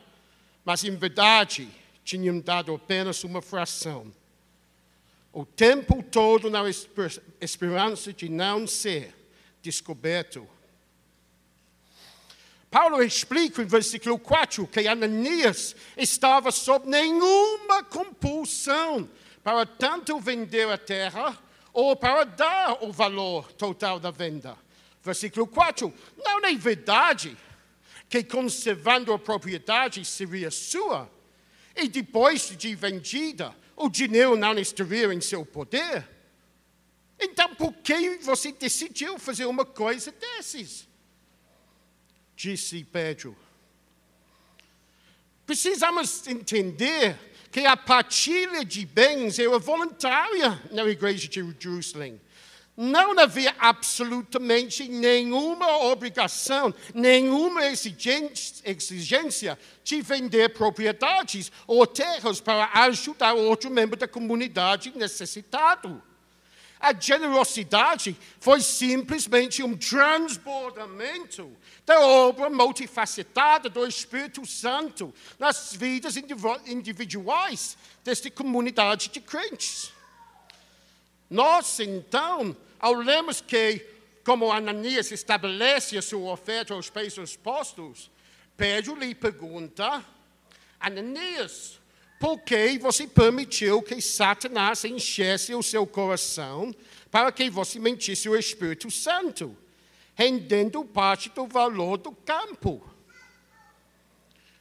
mas 0.64 0.82
em 0.84 0.96
verdade 0.96 1.68
tinham 2.04 2.40
dado 2.40 2.74
apenas 2.74 3.24
uma 3.24 3.42
fração. 3.42 4.12
O 5.32 5.44
tempo 5.44 6.02
todo 6.02 6.48
na 6.48 6.62
esperança 7.40 8.12
de 8.12 8.28
não 8.28 8.66
ser 8.66 9.14
descoberto. 9.60 10.48
Paulo 12.70 13.02
explica 13.02 13.62
em 13.62 13.66
versículo 13.66 14.18
4 14.18 14.66
que 14.66 14.86
Ananias 14.86 15.74
estava 15.96 16.50
sob 16.50 16.88
nenhuma 16.88 17.84
compulsão 17.84 19.08
para 19.42 19.66
tanto 19.66 20.18
vender 20.18 20.68
a 20.68 20.78
terra 20.78 21.38
ou 21.72 21.94
para 21.94 22.24
dar 22.24 22.84
o 22.84 22.92
valor 22.92 23.52
total 23.52 23.98
da 23.98 24.10
venda. 24.10 24.56
Versículo 25.02 25.46
4: 25.46 25.92
Não 26.16 26.44
é 26.44 26.54
verdade 26.54 27.36
que 28.14 28.22
conservando 28.22 29.12
a 29.12 29.18
propriedade 29.18 30.04
seria 30.04 30.48
sua, 30.48 31.10
e 31.74 31.88
depois 31.88 32.56
de 32.56 32.72
vendida, 32.76 33.52
o 33.74 33.88
dinheiro 33.88 34.36
não 34.36 34.56
estaria 34.56 35.12
em 35.12 35.20
seu 35.20 35.44
poder. 35.44 36.08
Então, 37.18 37.52
por 37.56 37.72
que 37.72 38.18
você 38.18 38.52
decidiu 38.52 39.18
fazer 39.18 39.46
uma 39.46 39.64
coisa 39.64 40.12
desses? 40.12 40.86
Disse 42.36 42.84
Pedro. 42.84 43.36
Precisamos 45.44 46.24
entender 46.28 47.18
que 47.50 47.66
a 47.66 47.76
partilha 47.76 48.64
de 48.64 48.86
bens 48.86 49.40
era 49.40 49.58
voluntária 49.58 50.62
na 50.70 50.84
igreja 50.84 51.26
de 51.26 51.56
Jerusalém. 51.58 52.20
Não 52.76 53.16
havia 53.20 53.54
absolutamente 53.56 54.88
nenhuma 54.88 55.78
obrigação, 55.84 56.74
nenhuma 56.92 57.62
exigência 57.66 59.56
de 59.84 60.02
vender 60.02 60.54
propriedades 60.54 61.52
ou 61.68 61.86
terras 61.86 62.40
para 62.40 62.68
ajudar 62.82 63.34
outro 63.34 63.70
membro 63.70 63.96
da 63.96 64.08
comunidade 64.08 64.92
necessitado. 64.96 66.02
A 66.80 66.92
generosidade 66.92 68.14
foi 68.38 68.60
simplesmente 68.60 69.62
um 69.62 69.74
transbordamento 69.76 71.56
da 71.86 71.98
obra 72.00 72.50
multifacetada 72.50 73.70
do 73.70 73.86
Espírito 73.86 74.44
Santo 74.44 75.14
nas 75.38 75.72
vidas 75.72 76.16
individuais 76.66 77.78
desta 78.02 78.30
comunidade 78.30 79.08
de 79.08 79.20
crentes. 79.20 79.93
Nós, 81.28 81.80
então, 81.80 82.56
ao 82.78 82.94
lermos 82.94 83.40
que, 83.40 83.84
como 84.24 84.52
Ananias 84.52 85.10
estabelece 85.10 85.96
a 85.96 86.02
sua 86.02 86.32
oferta 86.32 86.74
aos 86.74 86.90
pés 86.90 87.14
dos 87.14 87.34
apóstolos, 87.34 88.10
Pedro 88.56 88.94
lhe 88.94 89.14
pergunta 89.14 90.04
Ananias, 90.84 91.80
por 92.20 92.38
que 92.40 92.78
você 92.78 93.06
permitiu 93.06 93.82
que 93.82 94.00
Satanás 94.02 94.84
enchesse 94.84 95.54
o 95.54 95.62
seu 95.62 95.86
coração 95.86 96.74
para 97.10 97.32
que 97.32 97.48
você 97.48 97.78
mentisse 97.78 98.28
o 98.28 98.36
Espírito 98.36 98.90
Santo, 98.90 99.56
rendendo 100.14 100.84
parte 100.84 101.30
do 101.30 101.46
valor 101.46 101.96
do 101.96 102.12
campo? 102.12 102.86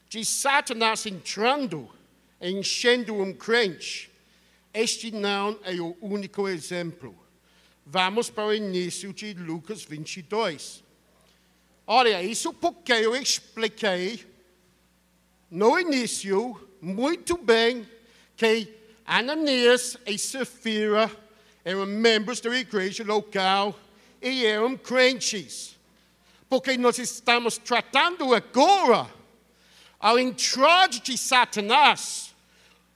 De 0.07 0.23
Satanás 0.23 1.05
entrando, 1.05 1.89
enchendo 2.39 3.15
um 3.15 3.33
crente, 3.33 4.09
este 4.73 5.11
não 5.11 5.59
é 5.63 5.79
o 5.79 5.95
único 6.01 6.47
exemplo. 6.47 7.15
Vamos 7.85 8.29
para 8.29 8.47
o 8.47 8.53
início 8.53 9.13
de 9.13 9.33
Lucas 9.33 9.83
22. 9.83 10.83
Olha, 11.85 12.23
isso 12.23 12.53
porque 12.53 12.93
eu 12.93 13.15
expliquei 13.15 14.25
no 15.51 15.79
início 15.79 16.59
muito 16.81 17.37
bem 17.37 17.87
que 18.35 18.67
Ananias 19.05 19.97
e 20.05 20.17
Safira 20.17 21.11
eram 21.63 21.85
membros 21.85 22.41
da 22.41 22.57
igreja 22.57 23.03
local 23.03 23.77
e 24.21 24.45
eram 24.45 24.77
crentes. 24.77 25.77
Porque 26.49 26.77
nós 26.77 26.97
estamos 26.97 27.57
tratando 27.57 28.33
agora 28.33 29.09
ao 29.99 30.17
entrar 30.17 30.89
de 30.89 31.17
Satanás, 31.17 32.32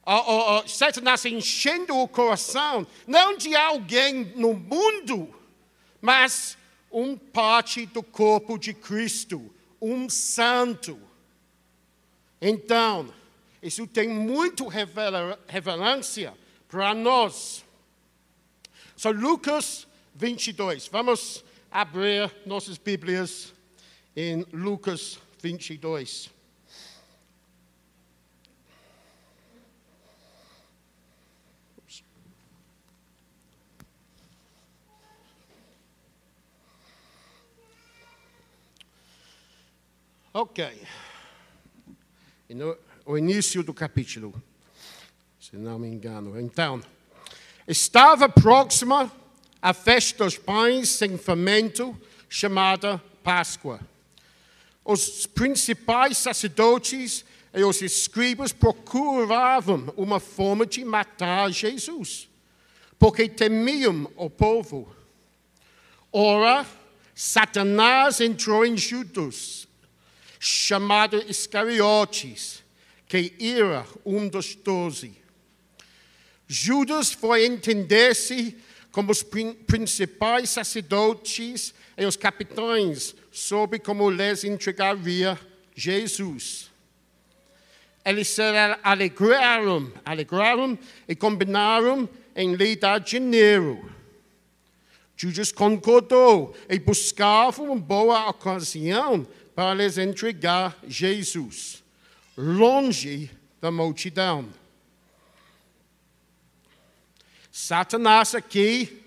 a, 0.09 0.59
a, 0.59 0.67
Satanás 0.67 1.25
enchendo 1.25 1.97
o 1.97 2.07
coração, 2.07 2.87
não 3.05 3.35
de 3.35 3.53
alguém 3.53 4.23
no 4.37 4.53
mundo, 4.53 5.35
mas 5.99 6.57
um 6.89 7.17
parte 7.17 7.85
do 7.85 8.01
corpo 8.01 8.57
de 8.57 8.73
Cristo, 8.73 9.53
um 9.81 10.09
santo. 10.09 10.97
Então, 12.41 13.13
isso 13.61 13.85
tem 13.85 14.07
muito 14.07 14.65
reverência 14.67 16.33
para 16.69 16.93
nós. 16.93 17.65
So, 18.95 19.11
Lucas 19.11 19.85
22. 20.15 20.87
Vamos 20.87 21.43
abrir 21.69 22.33
nossas 22.45 22.77
Bíblias 22.77 23.53
em 24.15 24.45
Lucas 24.53 25.19
22. 25.41 26.36
Ok 40.39 40.63
no, 42.49 42.77
o 43.05 43.17
início 43.17 43.63
do 43.63 43.73
capítulo, 43.73 44.39
se 45.39 45.55
não 45.55 45.79
me 45.79 45.87
engano. 45.87 46.39
Então, 46.39 46.81
estava 47.67 48.29
próxima 48.29 49.11
a 49.61 49.73
festa 49.73 50.25
dos 50.25 50.37
pães 50.37 50.89
sem 50.89 51.17
fermento, 51.17 51.99
chamada 52.29 52.99
Páscoa. 53.23 53.79
Os 54.85 55.25
principais 55.25 56.17
sacerdotes 56.17 57.25
e 57.53 57.63
os 57.63 57.81
escribas 57.81 58.53
procuravam 58.53 59.91
uma 59.97 60.19
forma 60.19 60.65
de 60.65 60.85
matar 60.85 61.51
Jesus, 61.51 62.29
porque 62.99 63.27
temiam 63.27 64.11
o 64.15 64.29
povo. 64.29 64.95
Ora, 66.11 66.65
Satanás 67.13 68.21
entrou 68.21 68.65
em 68.65 68.77
Judas, 68.77 69.66
chamado 70.39 71.23
Iscariotes, 71.27 72.63
que 73.07 73.33
era 73.39 73.85
um 74.05 74.27
dos 74.27 74.55
doze. 74.55 75.15
Judas 76.47 77.11
foi 77.11 77.45
entender-se 77.45 78.55
como 78.91 79.11
os 79.11 79.21
principais 79.21 80.49
sacerdotes 80.49 81.73
e 81.97 82.05
os 82.05 82.15
capitães 82.15 83.15
sobre 83.31 83.79
como 83.79 84.09
lhes 84.09 84.43
entregaria 84.43 85.39
Jesus. 85.75 86.71
Eles 88.03 88.29
se 88.29 88.41
alegraram, 88.81 89.91
alegraram 90.05 90.79
e 91.07 91.15
combinaram 91.15 92.09
em 92.35 92.55
lhe 92.55 92.75
dar 92.75 92.99
dinheiro. 92.99 93.91
Judas 95.17 95.51
concordou 95.51 96.55
e 96.69 96.79
buscava 96.79 97.63
uma 97.63 97.75
boa 97.75 98.29
ocasião 98.29 99.27
para 99.57 99.73
lhes 99.73 99.97
entregar 99.97 100.77
Jesus, 100.87 101.83
longe 102.37 103.31
da 103.59 103.71
multidão. 103.71 104.47
Satanás 107.51 108.35
aqui, 108.35 109.03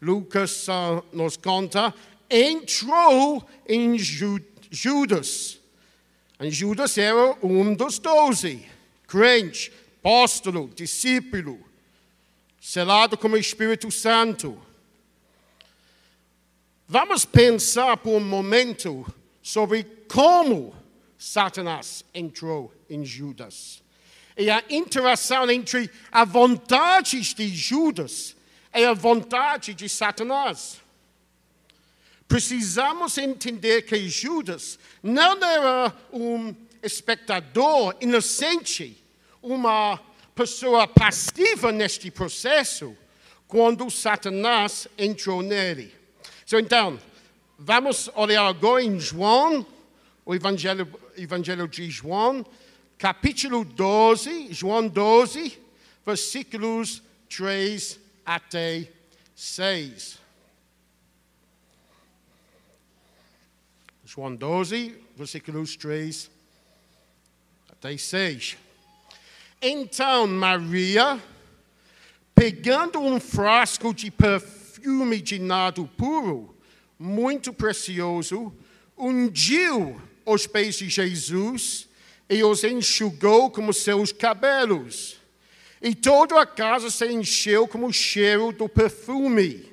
Lucas 0.00 0.68
uh, 0.68 1.04
nos 1.12 1.36
conta, 1.36 1.92
entrou 2.30 3.44
em 3.68 3.98
Judas. 3.98 5.58
E 6.38 6.50
Judas 6.52 6.96
era 6.96 7.36
um 7.44 7.74
dos 7.74 7.98
doze, 7.98 8.64
crente, 9.08 9.72
apóstolo, 9.98 10.70
discípulo, 10.72 11.58
selado 12.60 13.18
como 13.18 13.36
Espírito 13.36 13.90
Santo. 13.90 14.56
Vamos 16.86 17.24
pensar 17.24 17.96
por 17.96 18.12
um 18.12 18.20
momento 18.20 19.04
sobre 19.50 19.82
como 20.08 20.72
Satanás 21.18 22.04
entrou 22.14 22.72
em 22.88 23.04
Judas. 23.04 23.82
E 24.36 24.48
a 24.48 24.62
interação 24.70 25.50
entre 25.50 25.90
a 26.12 26.24
vontade 26.24 27.20
de 27.34 27.48
Judas 27.48 28.36
e 28.72 28.84
a 28.84 28.94
vontade 28.94 29.74
de 29.74 29.88
Satanás. 29.88 30.80
Precisamos 32.28 33.18
entender 33.18 33.82
que 33.82 34.08
Judas 34.08 34.78
não 35.02 35.36
era 35.44 35.92
um 36.12 36.54
espectador 36.80 37.96
inocente, 38.00 38.96
uma 39.42 40.00
pessoa 40.32 40.86
passiva 40.86 41.72
neste 41.72 42.08
processo, 42.08 42.96
quando 43.48 43.90
Satanás 43.90 44.86
entrou 44.96 45.42
nele. 45.42 45.92
então, 46.52 47.00
Vamos 47.62 48.08
olhar 48.14 48.46
agora 48.46 48.82
em 48.82 48.98
João, 48.98 49.66
o 50.24 50.34
Evangelho, 50.34 50.88
Evangelho 51.14 51.68
de 51.68 51.90
João, 51.90 52.42
capítulo 52.96 53.66
12, 53.66 54.50
João 54.50 54.88
12, 54.88 55.58
versículos 56.06 57.02
3 57.28 58.00
até 58.24 58.90
6. 59.36 60.18
João 64.06 64.34
12, 64.34 64.98
versículos 65.14 65.76
3 65.76 66.30
até 67.72 67.94
6. 67.94 68.56
Então 69.60 70.26
Maria, 70.26 71.22
pegando 72.34 73.00
um 73.00 73.20
frasco 73.20 73.92
de 73.92 74.10
perfume 74.10 75.20
de 75.20 75.38
nado 75.38 75.86
puro, 75.98 76.56
muito 77.02 77.50
precioso, 77.50 78.54
ungiu 78.96 79.98
os 80.26 80.46
pés 80.46 80.76
de 80.76 80.90
Jesus 80.90 81.88
e 82.28 82.44
os 82.44 82.62
enxugou 82.62 83.50
como 83.50 83.72
seus 83.72 84.12
cabelos. 84.12 85.16
E 85.80 85.94
toda 85.94 86.38
a 86.38 86.44
casa 86.44 86.90
se 86.90 87.06
encheu 87.06 87.66
com 87.66 87.86
o 87.86 87.92
cheiro 87.92 88.52
do 88.52 88.68
perfume. 88.68 89.72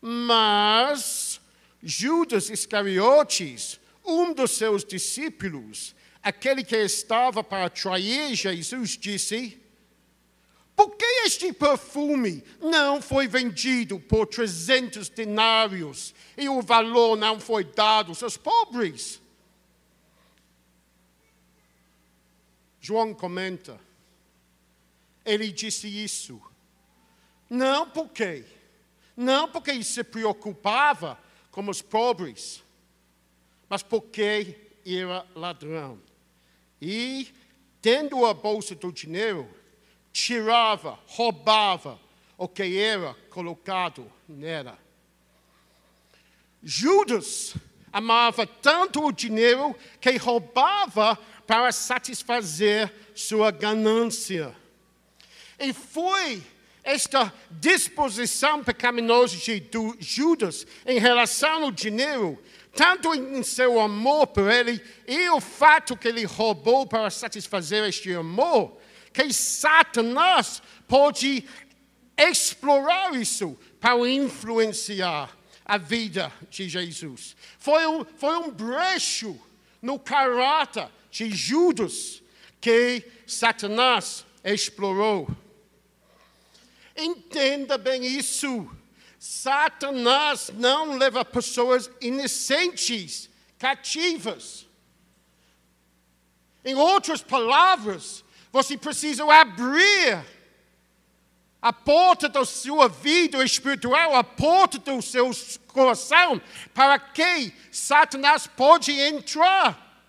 Mas 0.00 1.40
Judas 1.82 2.48
Iscariotes, 2.48 3.80
um 4.04 4.32
dos 4.32 4.52
seus 4.52 4.84
discípulos, 4.84 5.96
aquele 6.22 6.62
que 6.62 6.76
estava 6.76 7.42
para 7.42 7.68
trair 7.68 8.36
Jesus, 8.36 8.90
disse: 8.90 9.60
por 10.76 10.96
que 10.96 11.04
este 11.24 11.52
perfume 11.52 12.42
não 12.60 13.00
foi 13.00 13.28
vendido 13.28 14.00
por 14.00 14.26
300 14.26 15.08
denários 15.08 16.14
e 16.36 16.48
o 16.48 16.60
valor 16.60 17.16
não 17.16 17.38
foi 17.38 17.64
dado 17.64 18.12
aos 18.20 18.36
pobres? 18.36 19.20
João 22.80 23.14
comenta, 23.14 23.80
ele 25.24 25.50
disse 25.50 25.86
isso, 25.88 26.40
não 27.48 27.88
porque, 27.88 28.44
não 29.16 29.48
porque 29.48 29.82
se 29.82 30.04
preocupava 30.04 31.18
com 31.50 31.66
os 31.70 31.80
pobres, 31.80 32.62
mas 33.68 33.82
porque 33.82 34.58
era 34.84 35.24
ladrão. 35.34 35.98
E, 36.82 37.32
tendo 37.80 38.26
a 38.26 38.34
bolsa 38.34 38.74
do 38.74 38.92
dinheiro, 38.92 39.48
tirava, 40.14 40.96
roubava 41.08 42.00
o 42.38 42.46
que 42.46 42.78
era 42.78 43.14
colocado 43.28 44.10
nela. 44.28 44.78
Judas, 46.62 47.56
amava 47.92 48.46
tanto 48.46 49.04
o 49.04 49.12
dinheiro 49.12 49.74
que 50.00 50.16
roubava 50.16 51.16
para 51.46 51.72
satisfazer 51.72 52.94
sua 53.12 53.50
ganância. 53.50 54.56
E 55.58 55.72
foi 55.72 56.40
esta 56.84 57.34
disposição 57.50 58.62
pecaminosa 58.62 59.36
de 59.36 59.62
Judas 59.98 60.64
em 60.86 61.00
relação 61.00 61.64
ao 61.64 61.72
dinheiro, 61.72 62.40
tanto 62.72 63.12
em 63.14 63.42
seu 63.42 63.80
amor 63.80 64.28
por 64.28 64.50
ele 64.50 64.80
e 65.08 65.28
o 65.30 65.40
fato 65.40 65.96
que 65.96 66.06
ele 66.06 66.24
roubou 66.24 66.86
para 66.86 67.10
satisfazer 67.10 67.84
este 67.84 68.14
amor, 68.14 68.78
que 69.14 69.32
Satanás 69.32 70.60
pode 70.88 71.48
explorar 72.18 73.14
isso 73.14 73.56
para 73.80 73.96
influenciar 74.08 75.30
a 75.64 75.78
vida 75.78 76.32
de 76.50 76.68
Jesus. 76.68 77.36
Foi 77.58 77.86
um, 77.86 78.04
foi 78.04 78.36
um 78.36 78.50
brecho 78.50 79.40
no 79.80 79.98
caráter 79.98 80.88
de 81.10 81.30
Judas 81.30 82.20
que 82.60 83.04
Satanás 83.24 84.26
explorou. 84.42 85.28
Entenda 86.96 87.78
bem 87.78 88.04
isso. 88.04 88.68
Satanás 89.18 90.50
não 90.54 90.98
leva 90.98 91.24
pessoas 91.24 91.88
inocentes 92.00 93.30
cativas. 93.58 94.66
Em 96.64 96.74
outras 96.74 97.22
palavras, 97.22 98.23
você 98.54 98.78
precisa 98.78 99.24
abrir 99.24 100.24
a 101.60 101.72
porta 101.72 102.28
da 102.28 102.44
sua 102.44 102.88
vida 102.88 103.44
espiritual, 103.44 104.14
a 104.14 104.22
porta 104.22 104.78
do 104.78 105.02
seu 105.02 105.28
coração, 105.66 106.40
para 106.72 106.96
que 107.00 107.52
Satanás 107.72 108.46
pode 108.46 108.92
entrar. 108.92 110.06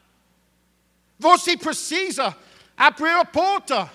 Você 1.18 1.58
precisa 1.58 2.38
abrir 2.78 3.16
a 3.16 3.26
porta, 3.26 3.92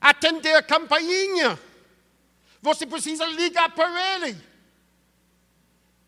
atender 0.00 0.54
a 0.54 0.62
campainha. 0.62 1.60
Você 2.62 2.86
precisa 2.86 3.26
ligar 3.26 3.68
para 3.74 4.14
ele. 4.14 4.42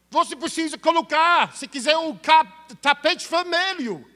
Você 0.09 0.35
precisa 0.35 0.78
colocar, 0.78 1.54
se 1.54 1.68
quiser, 1.68 1.98
um 1.98 2.18
tapete 2.80 3.28
vermelho. 3.28 4.13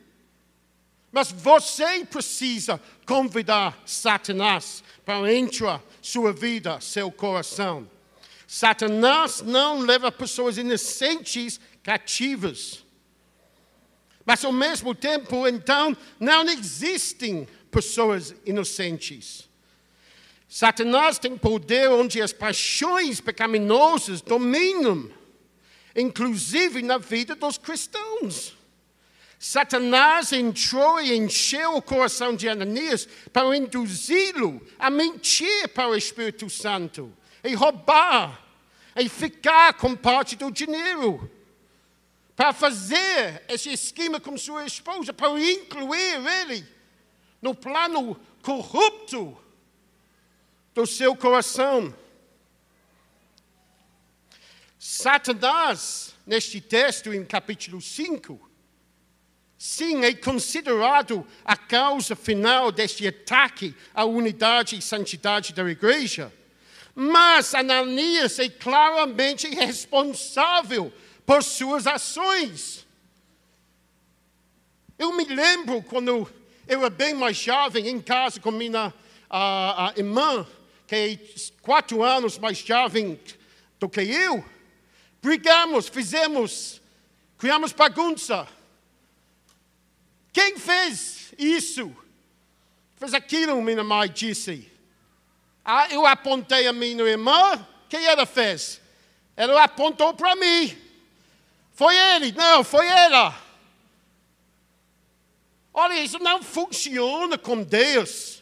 Mas 1.18 1.32
você 1.32 2.04
precisa 2.04 2.80
convidar 3.04 3.82
Satanás 3.84 4.84
para 5.04 5.34
entrar 5.34 5.82
sua 6.00 6.32
vida, 6.32 6.80
seu 6.80 7.10
coração. 7.10 7.90
Satanás 8.46 9.42
não 9.42 9.80
leva 9.80 10.12
pessoas 10.12 10.58
inocentes 10.58 11.58
cativas. 11.82 12.84
Mas 14.24 14.44
ao 14.44 14.52
mesmo 14.52 14.94
tempo, 14.94 15.48
então, 15.48 15.96
não 16.20 16.44
existem 16.44 17.48
pessoas 17.68 18.32
inocentes. 18.46 19.48
Satanás 20.48 21.18
tem 21.18 21.36
poder 21.36 21.90
onde 21.90 22.22
as 22.22 22.32
paixões 22.32 23.20
pecaminosas 23.20 24.20
dominam, 24.20 25.10
inclusive 25.96 26.80
na 26.80 26.96
vida 26.96 27.34
dos 27.34 27.58
cristãos. 27.58 28.56
Satanás 29.38 30.32
entrou 30.32 31.00
e 31.00 31.16
encheu 31.16 31.76
o 31.76 31.82
coração 31.82 32.34
de 32.34 32.48
Ananias 32.48 33.08
para 33.32 33.56
induzi-lo 33.56 34.60
a 34.78 34.90
mentir 34.90 35.68
para 35.68 35.88
o 35.88 35.94
Espírito 35.94 36.50
Santo 36.50 37.16
e 37.44 37.54
roubar 37.54 38.44
e 38.96 39.08
ficar 39.08 39.74
com 39.74 39.94
parte 39.94 40.34
do 40.34 40.50
dinheiro 40.50 41.30
para 42.34 42.52
fazer 42.52 43.44
esse 43.48 43.72
esquema 43.72 44.18
com 44.20 44.36
sua 44.36 44.66
esposa, 44.66 45.12
para 45.12 45.30
incluir 45.40 46.24
ele 46.42 46.66
no 47.40 47.54
plano 47.54 48.20
corrupto 48.42 49.36
do 50.74 50.86
seu 50.86 51.14
coração. 51.16 51.94
Satanás, 54.78 56.14
neste 56.26 56.60
texto, 56.60 57.12
em 57.12 57.24
capítulo 57.24 57.80
5, 57.80 58.47
sim, 59.58 60.04
é 60.04 60.14
considerado 60.14 61.26
a 61.44 61.56
causa 61.56 62.14
final 62.14 62.70
deste 62.70 63.06
ataque 63.06 63.74
à 63.92 64.04
unidade 64.04 64.78
e 64.78 64.82
santidade 64.82 65.52
da 65.52 65.68
igreja. 65.68 66.32
Mas 66.94 67.54
Ananias 67.54 68.38
é 68.38 68.48
claramente 68.48 69.48
responsável 69.48 70.92
por 71.26 71.42
suas 71.42 71.86
ações. 71.86 72.86
Eu 74.98 75.12
me 75.12 75.24
lembro 75.24 75.82
quando 75.82 76.08
eu 76.08 76.28
era 76.80 76.90
bem 76.90 77.14
mais 77.14 77.36
jovem, 77.36 77.88
em 77.88 78.00
casa 78.00 78.40
com 78.40 78.50
minha 78.50 78.92
a, 79.28 79.90
a 79.90 79.92
irmã, 79.96 80.46
que 80.86 80.94
é 80.94 81.18
quatro 81.60 82.02
anos 82.02 82.38
mais 82.38 82.58
jovem 82.58 83.20
do 83.78 83.88
que 83.88 84.00
eu, 84.00 84.44
brigamos, 85.22 85.88
fizemos, 85.88 86.80
criamos 87.36 87.72
bagunça. 87.72 88.48
Quem 90.38 90.56
fez 90.56 91.34
isso? 91.36 91.92
Fez 92.94 93.12
aquilo, 93.12 93.60
minha 93.60 93.82
mãe 93.82 94.08
disse. 94.08 94.70
Ah, 95.64 95.88
eu 95.90 96.06
apontei 96.06 96.68
a 96.68 96.72
minha 96.72 97.02
irmã, 97.02 97.66
quem 97.88 98.04
ela 98.06 98.24
fez? 98.24 98.80
Ela 99.36 99.64
apontou 99.64 100.14
para 100.14 100.36
mim. 100.36 100.78
Foi 101.74 101.92
ele, 101.96 102.30
não, 102.30 102.62
foi 102.62 102.86
ela. 102.86 103.36
Olha, 105.74 106.00
isso 106.00 106.20
não 106.20 106.40
funciona 106.40 107.36
com 107.36 107.60
Deus, 107.60 108.40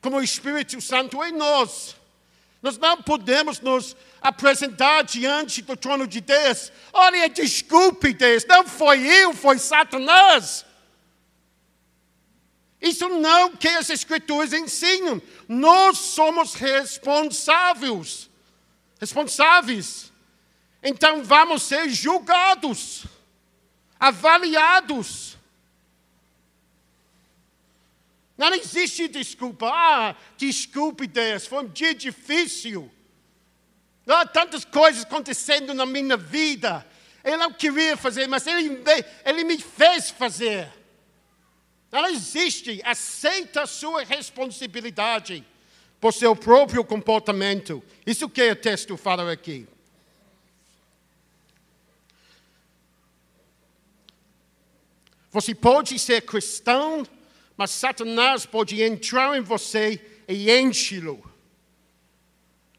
como 0.00 0.16
o 0.16 0.24
Espírito 0.24 0.80
Santo 0.80 1.22
em 1.22 1.30
nós. 1.30 1.94
Nós 2.60 2.78
não 2.78 3.00
podemos 3.00 3.60
nos 3.60 3.96
apresentar 4.20 5.04
diante 5.04 5.62
do 5.62 5.76
trono 5.76 6.04
de 6.04 6.20
Deus. 6.20 6.72
Olha, 6.92 7.28
desculpe, 7.28 8.12
Deus, 8.12 8.44
não 8.44 8.66
foi 8.66 9.06
eu, 9.06 9.32
foi 9.34 9.56
Satanás. 9.60 10.66
Isso 12.80 13.08
não 13.08 13.56
que 13.56 13.68
as 13.68 13.90
Escrituras 13.90 14.52
ensinam. 14.52 15.20
Nós 15.48 15.98
somos 15.98 16.54
responsáveis. 16.54 18.28
Responsáveis. 19.00 20.12
Então 20.82 21.24
vamos 21.24 21.62
ser 21.64 21.88
julgados, 21.88 23.06
avaliados. 23.98 25.36
Não 28.36 28.54
existe 28.54 29.08
desculpa. 29.08 29.68
Ah, 29.72 30.14
desculpe, 30.36 31.06
Deus, 31.06 31.46
foi 31.46 31.64
um 31.64 31.68
dia 31.68 31.94
difícil. 31.94 32.90
Há 34.06 34.26
tantas 34.26 34.64
coisas 34.64 35.02
acontecendo 35.02 35.74
na 35.74 35.84
minha 35.84 36.16
vida. 36.16 36.86
Eu 37.24 37.36
não 37.38 37.52
queria 37.52 37.96
fazer, 37.96 38.28
mas 38.28 38.46
ele, 38.46 38.80
ele 39.24 39.42
me 39.42 39.58
fez 39.58 40.10
fazer. 40.10 40.72
Não 41.96 42.08
existe. 42.08 42.82
Aceita 42.84 43.62
a 43.62 43.66
sua 43.66 44.04
responsabilidade 44.04 45.42
por 45.98 46.12
seu 46.12 46.36
próprio 46.36 46.84
comportamento. 46.84 47.82
Isso 48.06 48.28
que 48.28 48.50
o 48.50 48.54
texto 48.54 48.98
fala 48.98 49.32
aqui. 49.32 49.66
Você 55.30 55.54
pode 55.54 55.98
ser 55.98 56.20
cristão, 56.20 57.02
mas 57.56 57.70
Satanás 57.70 58.44
pode 58.44 58.82
entrar 58.82 59.34
em 59.34 59.40
você 59.40 59.98
e 60.28 60.50
enche-lo. 60.50 61.24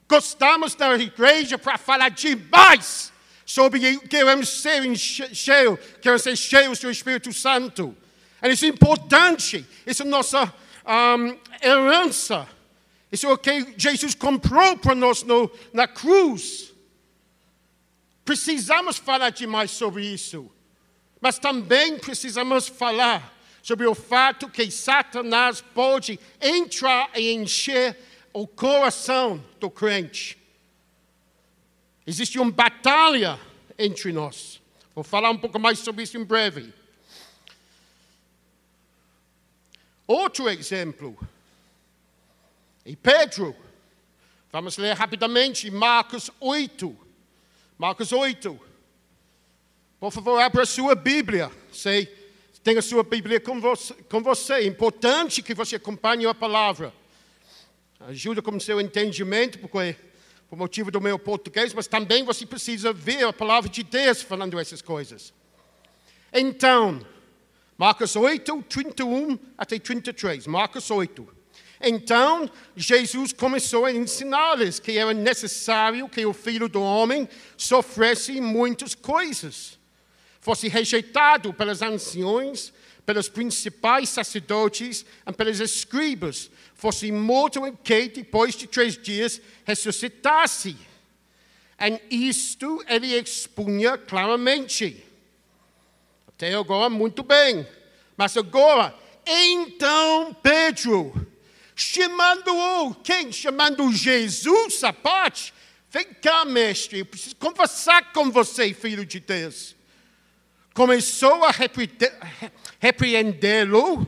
Gostamos 0.08 0.76
da 0.76 0.94
igreja 0.96 1.58
para 1.58 1.80
falar 1.80 2.10
demais 2.10 3.12
sobre 3.44 3.98
queremos 3.98 4.62
ser 4.62 4.96
cheios, 4.96 5.80
queremos 6.04 6.22
ser 6.22 6.36
cheios 6.36 6.78
do 6.78 6.92
Espírito 6.92 7.34
Santo. 7.34 7.98
É 8.42 8.52
isso 8.52 8.66
é 8.66 8.68
importante, 8.68 9.66
isso 9.86 10.04
é 10.04 10.06
nossa 10.06 10.54
um, 10.86 11.38
herança. 11.62 12.48
Isso 13.12 13.26
é 13.26 13.32
o 13.32 13.38
que 13.38 13.74
Jesus 13.78 14.14
comprou 14.14 14.78
para 14.78 14.94
nós 14.94 15.24
no, 15.24 15.50
na 15.74 15.88
cruz. 15.88 16.74
Precisamos 18.26 18.98
falar 18.98 19.30
demais 19.30 19.72
sobre 19.72 20.06
isso. 20.06 20.52
Mas 21.22 21.40
também 21.40 21.98
precisamos 21.98 22.68
falar 22.68 23.36
sobre 23.64 23.86
o 23.88 23.96
fato 23.96 24.50
que 24.50 24.70
Satanás 24.70 25.62
pode 25.62 26.20
entrar 26.40 27.10
e 27.16 27.32
encher 27.32 27.98
o 28.34 28.46
coração 28.46 29.44
do 29.60 29.70
crente. 29.70 30.38
Existe 32.06 32.40
uma 32.40 32.52
batalha 32.52 33.40
entre 33.78 34.12
nós. 34.12 34.62
Vou 34.94 35.04
falar 35.04 35.30
um 35.32 35.38
pouco 35.38 35.60
mais 35.60 35.80
sobre 35.80 36.04
isso 36.04 36.18
em 36.18 36.24
breve. 36.24 36.74
Outro 40.08 40.50
exemplo. 40.50 41.18
E 42.86 42.96
Pedro. 42.96 43.54
Vamos 44.50 44.78
ler 44.78 44.96
rapidamente 44.96 45.70
Marcos 45.70 46.32
8. 46.40 46.98
Marcos 47.78 48.14
8. 48.14 48.58
Por 50.00 50.12
favor, 50.12 50.40
abra 50.40 50.66
sua 50.66 50.96
Bíblia. 50.96 51.52
Sei, 51.72 52.06
tenha 52.64 52.82
sua 52.82 53.04
Bíblia 53.04 53.42
com 53.42 53.60
você, 53.60 53.94
com 54.10 54.24
você. 54.24 54.54
É 54.54 54.66
importante 54.66 55.44
que 55.44 55.54
você 55.54 55.76
acompanhe 55.76 56.26
a 56.26 56.34
palavra. 56.34 56.94
Ajuda 58.00 58.42
com 58.42 58.58
seu 58.60 58.80
entendimento, 58.80 59.60
porque 59.60 59.98
por 60.50 60.58
motivo 60.58 60.90
do 60.90 61.02
meu 61.02 61.20
português, 61.20 61.74
mas 61.74 61.88
também 61.88 62.24
você 62.24 62.46
precisa 62.46 62.94
ver 62.94 63.26
a 63.26 63.34
palavra 63.34 63.70
de 63.70 63.84
Deus 63.84 64.22
falando 64.22 64.58
essas 64.58 64.82
coisas. 64.82 65.34
Então, 66.32 67.06
Marcos 67.78 68.16
8, 68.16 68.64
31 68.64 69.38
até 69.58 69.78
33. 69.78 70.48
Marcos 70.48 70.90
8. 70.90 71.38
Então, 71.80 72.50
Jesus 72.76 73.32
começou 73.32 73.86
a 73.86 73.92
ensinar-lhes 73.92 74.80
que 74.80 74.98
era 74.98 75.14
necessário 75.14 76.10
que 76.10 76.26
o 76.26 76.34
filho 76.34 76.68
do 76.68 76.82
homem 76.82 77.30
sofresse 77.56 78.42
muitas 78.42 78.96
coisas, 78.96 79.78
fosse 80.42 80.68
rejeitado 80.68 81.54
pelos 81.54 81.84
anciões, 81.84 82.74
pelos 83.06 83.30
principais 83.30 84.10
sacerdotes 84.10 85.06
e 85.26 85.32
pelos 85.32 85.60
escribas, 85.60 86.50
fosse 86.74 87.12
morto 87.12 87.66
e 87.68 87.72
que 87.72 88.08
depois 88.08 88.56
de 88.56 88.66
três 88.66 88.98
dias 88.98 89.40
ressuscitasse. 89.64 90.76
E 92.10 92.28
isto 92.28 92.84
ele 92.88 93.16
expunha 93.16 94.00
claramente. 94.00 95.07
Até 96.38 96.54
agora, 96.54 96.88
muito 96.88 97.24
bem. 97.24 97.68
Mas 98.16 98.38
agora, 98.38 98.96
então 99.26 100.38
Pedro, 100.44 101.12
chamando-o, 101.76 102.94
quem? 102.94 103.32
Chamando 103.32 103.92
Jesus 103.92 104.84
à 104.84 104.94
parte. 104.94 105.52
Vem 105.90 106.06
cá, 106.22 106.46
mestre, 106.46 107.00
eu 107.00 107.08
preciso 107.08 107.36
conversar 107.38 108.14
com 108.14 108.30
você, 108.30 108.72
filho 108.72 109.04
de 109.04 109.20
Deus. 109.20 109.76
Começou 110.76 111.44
a 111.44 111.50
repreendê-lo, 112.80 114.08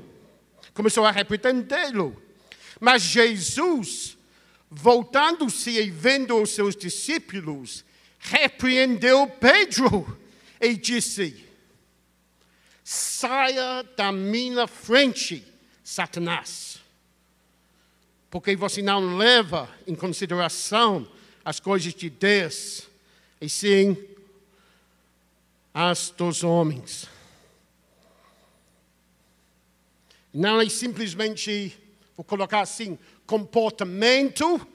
começou 0.76 1.04
a 1.06 1.12
repreendê-lo. 1.12 2.16
Mas 2.80 3.02
Jesus, 3.02 4.16
voltando-se 4.70 5.72
e 5.72 5.90
vendo 5.90 6.40
os 6.40 6.52
seus 6.52 6.76
discípulos, 6.76 7.84
repreendeu 8.20 9.26
Pedro 9.26 10.16
e 10.62 10.76
disse: 10.76 11.49
Saia 12.92 13.84
da 13.96 14.12
minha 14.12 14.66
frente, 14.66 15.46
Satanás, 15.84 16.80
porque 18.32 18.56
você 18.56 18.82
não 18.82 19.16
leva 19.16 19.70
em 19.86 19.94
consideração 19.94 21.08
as 21.46 21.60
coisas 21.60 21.94
de 21.94 22.10
Deus, 22.10 22.88
e 23.40 23.48
sim 23.48 23.96
as 25.72 26.10
dos 26.10 26.44
homens. 26.44 27.06
Não 30.34 30.60
é 30.60 30.68
simplesmente 30.68 31.78
vou 32.18 32.24
colocar 32.24 32.62
assim, 32.62 32.98
comportamento 33.28 34.68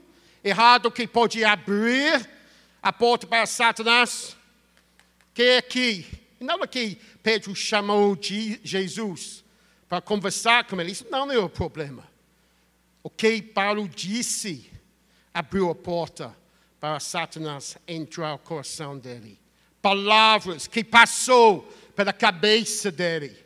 errado 0.44 0.88
que 0.88 1.08
pode 1.08 1.44
abrir 1.44 2.30
a 2.80 2.92
porta 2.92 3.26
para 3.26 3.44
Satanás, 3.44 4.36
que 5.34 5.42
é 5.42 5.58
aqui. 5.58 6.23
Não 6.44 6.62
é 6.62 6.66
que 6.66 6.96
Pedro 7.22 7.54
chamou 7.54 8.16
Jesus 8.20 9.44
para 9.88 10.00
conversar 10.00 10.64
com 10.64 10.80
ele. 10.80 10.92
Isso 10.92 11.06
não 11.10 11.30
é 11.32 11.38
o 11.38 11.48
problema. 11.48 12.06
O 13.02 13.10
que 13.10 13.40
Paulo 13.40 13.88
disse 13.88 14.70
abriu 15.32 15.70
a 15.70 15.74
porta 15.74 16.36
para 16.78 17.00
Satanás 17.00 17.76
entrar 17.88 18.32
no 18.32 18.38
coração 18.38 18.98
dele. 18.98 19.40
Palavras 19.80 20.66
que 20.66 20.84
passou 20.84 21.62
pela 21.96 22.12
cabeça 22.12 22.90
dele. 22.90 23.36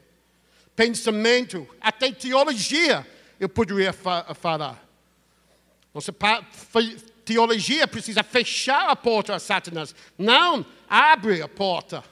Pensamento, 0.74 1.66
até 1.80 2.12
teologia 2.12 3.06
eu 3.40 3.48
poderia 3.48 3.92
falar. 3.92 4.84
Nossa 5.94 6.14
teologia 7.24 7.88
precisa 7.88 8.22
fechar 8.22 8.88
a 8.88 8.96
porta 8.96 9.34
a 9.34 9.38
Satanás. 9.38 9.94
Não, 10.16 10.64
abre 10.88 11.42
a 11.42 11.48
porta. 11.48 12.04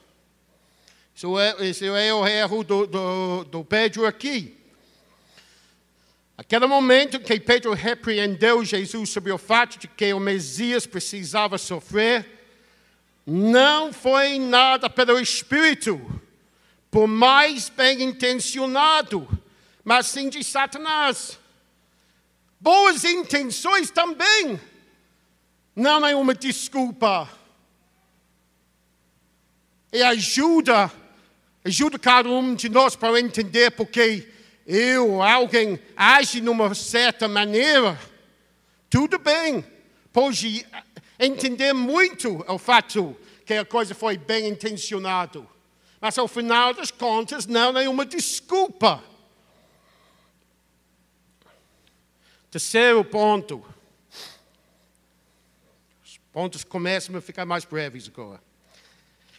Isso 1.16 1.40
é, 1.40 1.56
esse 1.66 1.86
é 1.86 2.14
o 2.14 2.24
erro 2.24 2.62
do, 2.62 2.86
do, 2.86 3.44
do 3.44 3.64
Pedro 3.64 4.06
aqui. 4.06 4.56
Aquele 6.38 6.66
momento 6.66 7.18
que 7.18 7.40
Pedro 7.40 7.72
repreendeu 7.72 8.64
Jesus 8.64 9.10
sobre 9.10 9.32
o 9.32 9.38
fato 9.38 9.78
de 9.78 9.88
que 9.88 10.12
o 10.12 10.20
Messias 10.20 10.86
precisava 10.86 11.58
sofrer, 11.58 12.24
não 13.26 13.92
foi 13.92 14.38
nada 14.38 14.88
pelo 14.88 15.18
Espírito, 15.18 15.98
por 16.90 17.08
mais 17.08 17.68
bem 17.68 18.02
intencionado 18.02 19.26
mas 19.86 20.08
sim 20.08 20.28
de 20.28 20.42
Satanás. 20.42 21.38
Boas 22.58 23.04
intenções 23.04 23.88
também 23.88 24.60
não 25.76 26.04
é 26.04 26.16
uma 26.16 26.34
desculpa. 26.34 27.30
E 29.92 30.02
ajuda, 30.02 30.90
ajuda 31.66 31.98
cada 31.98 32.28
um 32.28 32.54
de 32.54 32.68
nós 32.68 32.94
para 32.94 33.18
entender 33.18 33.72
porque 33.72 34.28
eu, 34.64 35.20
alguém, 35.20 35.80
age 35.96 36.40
de 36.40 36.48
uma 36.48 36.72
certa 36.74 37.26
maneira. 37.26 37.98
Tudo 38.88 39.18
bem, 39.18 39.64
pode 40.12 40.64
entender 41.18 41.72
muito 41.72 42.44
o 42.46 42.56
fato 42.56 43.16
que 43.44 43.54
a 43.54 43.64
coisa 43.64 43.94
foi 43.94 44.16
bem 44.16 44.48
intencionada. 44.48 45.44
Mas 46.00 46.16
ao 46.18 46.28
final 46.28 46.72
das 46.72 46.92
contas, 46.92 47.46
não 47.46 47.76
é 47.76 47.88
uma 47.88 48.06
desculpa. 48.06 49.02
Terceiro 52.48 53.04
ponto. 53.04 53.64
Os 56.04 56.18
pontos 56.32 56.62
começam 56.62 57.16
a 57.16 57.20
ficar 57.20 57.44
mais 57.44 57.64
breves 57.64 58.08
agora. 58.08 58.40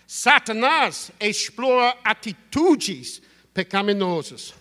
Satanás 0.07 1.11
explora 1.19 1.97
atitudes 2.03 3.21
pecaminosas. 3.53 4.53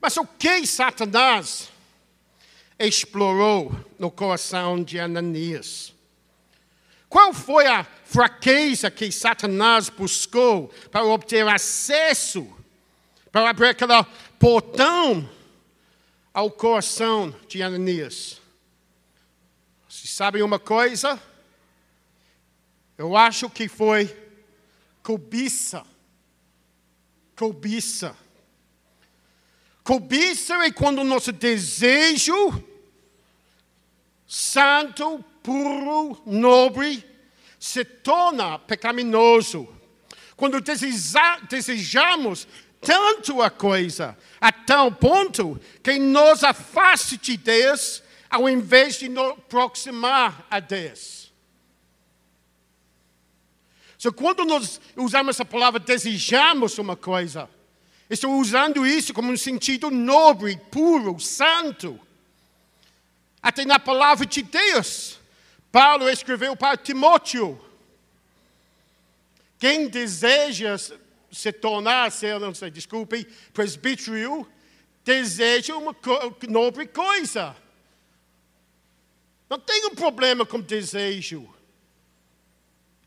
Mas 0.00 0.16
o 0.16 0.26
que 0.26 0.66
Satanás 0.66 1.70
explorou 2.78 3.72
no 3.98 4.10
coração 4.10 4.82
de 4.82 4.98
Ananias? 4.98 5.94
Qual 7.08 7.32
foi 7.32 7.66
a 7.66 7.84
fraqueza 8.04 8.90
que 8.90 9.12
Satanás 9.12 9.88
buscou 9.88 10.68
para 10.90 11.04
obter 11.04 11.46
acesso 11.46 12.60
para 13.30 13.50
abrir 13.50 13.68
aquele 13.68 14.02
portão 14.38 15.28
ao 16.32 16.50
coração 16.50 17.34
de 17.48 17.62
Ananias. 17.62 18.39
Vocês 20.00 20.14
sabem 20.14 20.42
uma 20.42 20.58
coisa? 20.58 21.22
Eu 22.96 23.14
acho 23.14 23.50
que 23.50 23.68
foi 23.68 24.06
cobiça. 25.02 25.84
Cobiça. 27.36 28.16
Cobiça 29.84 30.54
é 30.64 30.70
quando 30.70 31.00
o 31.00 31.04
nosso 31.04 31.32
desejo 31.32 32.64
santo, 34.26 35.22
puro, 35.42 36.18
nobre, 36.24 37.04
se 37.58 37.84
torna 37.84 38.58
pecaminoso. 38.58 39.68
Quando 40.34 40.62
deseja, 40.62 41.40
desejamos 41.40 42.48
tanto 42.80 43.42
a 43.42 43.50
coisa, 43.50 44.16
a 44.40 44.50
tal 44.50 44.92
ponto 44.92 45.60
que 45.82 45.98
nos 45.98 46.42
afaste 46.42 47.18
de 47.18 47.36
Deus, 47.36 48.02
ao 48.30 48.48
invés 48.48 48.96
de 48.96 49.08
nos 49.08 49.32
aproximar 49.32 50.46
a 50.48 50.60
Deus. 50.60 51.32
So, 53.98 54.12
quando 54.12 54.44
nós 54.44 54.80
usamos 54.96 55.38
a 55.40 55.44
palavra 55.44 55.78
desejamos 55.78 56.78
uma 56.78 56.96
coisa, 56.96 57.50
estou 58.08 58.38
usando 58.38 58.86
isso 58.86 59.12
como 59.12 59.30
um 59.30 59.36
sentido 59.36 59.90
nobre, 59.90 60.56
puro, 60.70 61.18
santo. 61.20 62.00
Até 63.42 63.64
na 63.64 63.78
palavra 63.78 64.24
de 64.24 64.42
Deus, 64.42 65.18
Paulo 65.70 66.08
escreveu 66.08 66.56
para 66.56 66.78
Timóteo: 66.78 67.60
quem 69.58 69.88
deseja 69.88 70.78
se 71.30 71.52
tornar, 71.52 72.10
ser, 72.10 72.40
não 72.40 72.54
sei, 72.54 72.70
desculpe, 72.70 73.24
presbítero, 73.52 74.50
deseja 75.04 75.76
uma 75.76 75.94
nobre 76.48 76.86
coisa. 76.86 77.54
Não 79.50 79.58
tem 79.58 79.84
um 79.86 79.94
problema 79.96 80.46
com 80.46 80.60
desejo. 80.60 81.52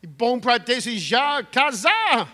É 0.02 0.06
bom 0.06 0.38
para 0.38 0.58
desejar 0.58 1.46
casar, 1.46 2.30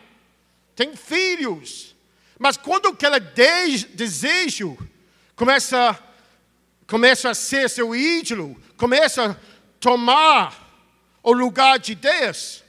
tem 0.75 0.97
filhos. 0.97 1.95
Mas 2.37 2.57
quando 2.57 2.89
aquele 2.89 3.21
desejo 3.21 4.77
começa, 5.37 5.97
começa 6.89 7.31
a 7.31 7.35
ser 7.35 7.71
seu 7.71 7.95
ídolo, 7.95 8.61
começa 8.77 9.31
a 9.31 9.37
tomar 9.79 10.69
o 11.23 11.33
lugar 11.33 11.79
de 11.79 11.95
Deus, 11.95 12.65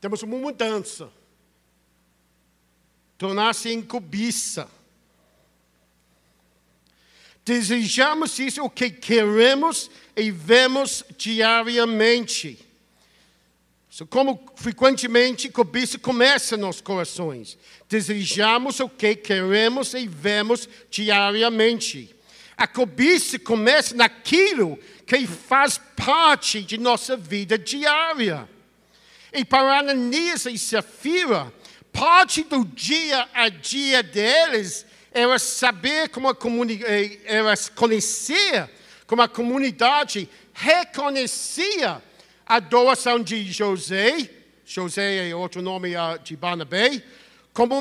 temos 0.00 0.22
uma 0.22 0.36
mudança. 0.36 1.10
Tornar-se 3.16 3.70
em 3.70 3.80
cobiça. 3.80 4.68
Desejamos 7.50 8.38
isso 8.38 8.62
o 8.62 8.70
que 8.70 8.88
queremos 8.88 9.90
e 10.16 10.30
vemos 10.30 11.02
diariamente. 11.18 12.56
Como 14.08 14.40
frequentemente 14.54 15.48
cobiça 15.48 15.98
começa 15.98 16.56
nos 16.56 16.80
corações. 16.80 17.58
Desejamos 17.88 18.78
o 18.78 18.88
que 18.88 19.16
queremos 19.16 19.94
e 19.94 20.06
vemos 20.06 20.68
diariamente. 20.88 22.14
A 22.56 22.68
cobiça 22.68 23.36
começa 23.36 23.96
naquilo 23.96 24.78
que 25.04 25.26
faz 25.26 25.76
parte 25.96 26.62
de 26.62 26.78
nossa 26.78 27.16
vida 27.16 27.58
diária. 27.58 28.48
E 29.32 29.44
para 29.44 29.80
Ananias 29.80 30.46
e 30.46 30.56
Safira, 30.56 31.52
parte 31.92 32.44
do 32.44 32.64
dia 32.64 33.28
a 33.34 33.48
dia 33.48 34.04
deles 34.04 34.86
era 35.12 35.38
saber 35.38 36.08
como 36.08 36.28
a 36.28 36.34
comunidade, 36.34 36.92
eh, 36.92 37.20
era 37.24 37.56
conhecer 37.74 38.68
como 39.06 39.22
a 39.22 39.28
comunidade 39.28 40.28
reconhecia 40.54 42.00
a 42.46 42.60
doação 42.60 43.20
de 43.20 43.50
José, 43.50 44.30
José 44.64 45.28
é 45.28 45.34
outro 45.34 45.60
nome 45.60 45.94
de 46.22 46.36
Barnabé, 46.36 47.02
como 47.52 47.80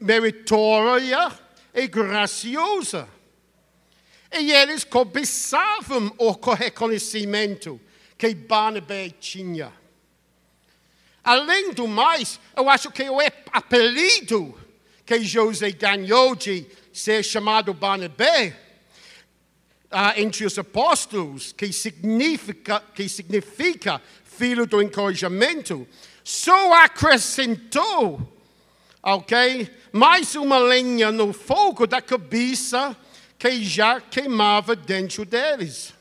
meritória 0.00 1.32
e 1.74 1.86
graciosa. 1.86 3.08
E 4.32 4.52
eles 4.52 4.84
cobiçavam 4.84 6.14
o 6.18 6.30
reconhecimento 6.54 7.78
que 8.16 8.34
Barnabé 8.34 9.10
tinha. 9.10 9.70
Além 11.22 11.72
do 11.72 11.86
mais, 11.86 12.40
eu 12.56 12.68
acho 12.68 12.90
que 12.90 13.08
o 13.08 13.18
apelido 13.52 14.58
que 15.04 15.22
José 15.22 15.70
ganhou 15.70 16.34
de 16.34 16.66
ser 16.92 17.22
chamado 17.22 17.74
Barnabé 17.74 18.56
uh, 19.90 20.18
entre 20.18 20.44
os 20.44 20.58
apóstolos, 20.58 21.52
que 21.52 21.72
significa, 21.72 22.80
que 22.94 23.08
significa 23.08 24.00
filho 24.24 24.66
do 24.66 24.82
encorajamento, 24.82 25.86
só 26.22 26.72
acrescentou, 26.82 28.20
ok, 29.02 29.70
mais 29.92 30.34
uma 30.34 30.58
lenha 30.58 31.12
no 31.12 31.32
fogo 31.32 31.86
da 31.86 32.00
cabeça 32.00 32.96
que 33.38 33.62
já 33.62 34.00
queimava 34.00 34.74
dentro 34.74 35.24
deles. 35.24 35.92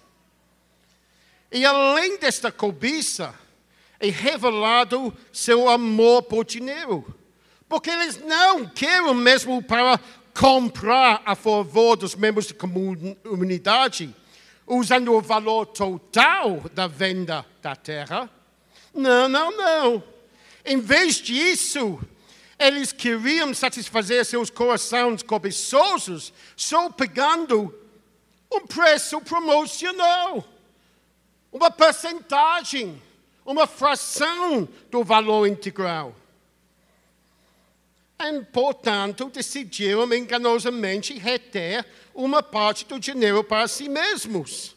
E 1.51 1.65
além 1.65 2.17
desta 2.17 2.51
cobiça, 2.51 3.35
é 3.99 4.09
revelado 4.09 5.15
seu 5.31 5.69
amor 5.69 6.23
por 6.23 6.45
dinheiro. 6.45 7.05
Porque 7.73 7.89
eles 7.89 8.19
não 8.19 8.67
querem 8.67 9.15
mesmo 9.15 9.59
para 9.63 9.99
comprar 10.31 11.23
a 11.25 11.33
favor 11.33 11.95
dos 11.95 12.13
membros 12.13 12.45
da 12.45 12.53
comunidade, 12.53 14.15
usando 14.67 15.11
o 15.11 15.19
valor 15.19 15.65
total 15.65 16.61
da 16.71 16.85
venda 16.85 17.43
da 17.63 17.75
terra. 17.75 18.29
Não, 18.93 19.27
não, 19.27 19.57
não. 19.57 20.03
Em 20.63 20.79
vez 20.79 21.15
disso, 21.15 21.99
eles 22.59 22.91
queriam 22.91 23.51
satisfazer 23.55 24.23
seus 24.23 24.51
corações 24.51 25.23
cobiçosos 25.23 26.31
só 26.55 26.91
pegando 26.91 27.73
um 28.51 28.67
preço 28.67 29.19
promocional, 29.19 30.45
uma 31.51 31.71
percentagem, 31.71 33.01
uma 33.43 33.65
fração 33.65 34.69
do 34.91 35.03
valor 35.03 35.47
integral. 35.47 36.13
E, 38.25 38.41
portanto, 38.53 39.29
decidiram 39.29 40.13
enganosamente 40.13 41.13
reter 41.13 41.85
uma 42.15 42.41
parte 42.41 42.85
do 42.85 42.97
dinheiro 42.97 43.43
para 43.43 43.67
si 43.67 43.89
mesmos. 43.89 44.75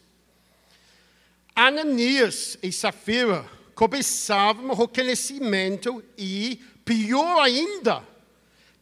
Ananias 1.55 2.57
e 2.61 2.73
Safira 2.73 3.49
cobiçavam 3.73 4.69
o 4.69 4.73
reconhecimento 4.73 6.03
e, 6.17 6.61
pior 6.83 7.39
ainda, 7.39 8.03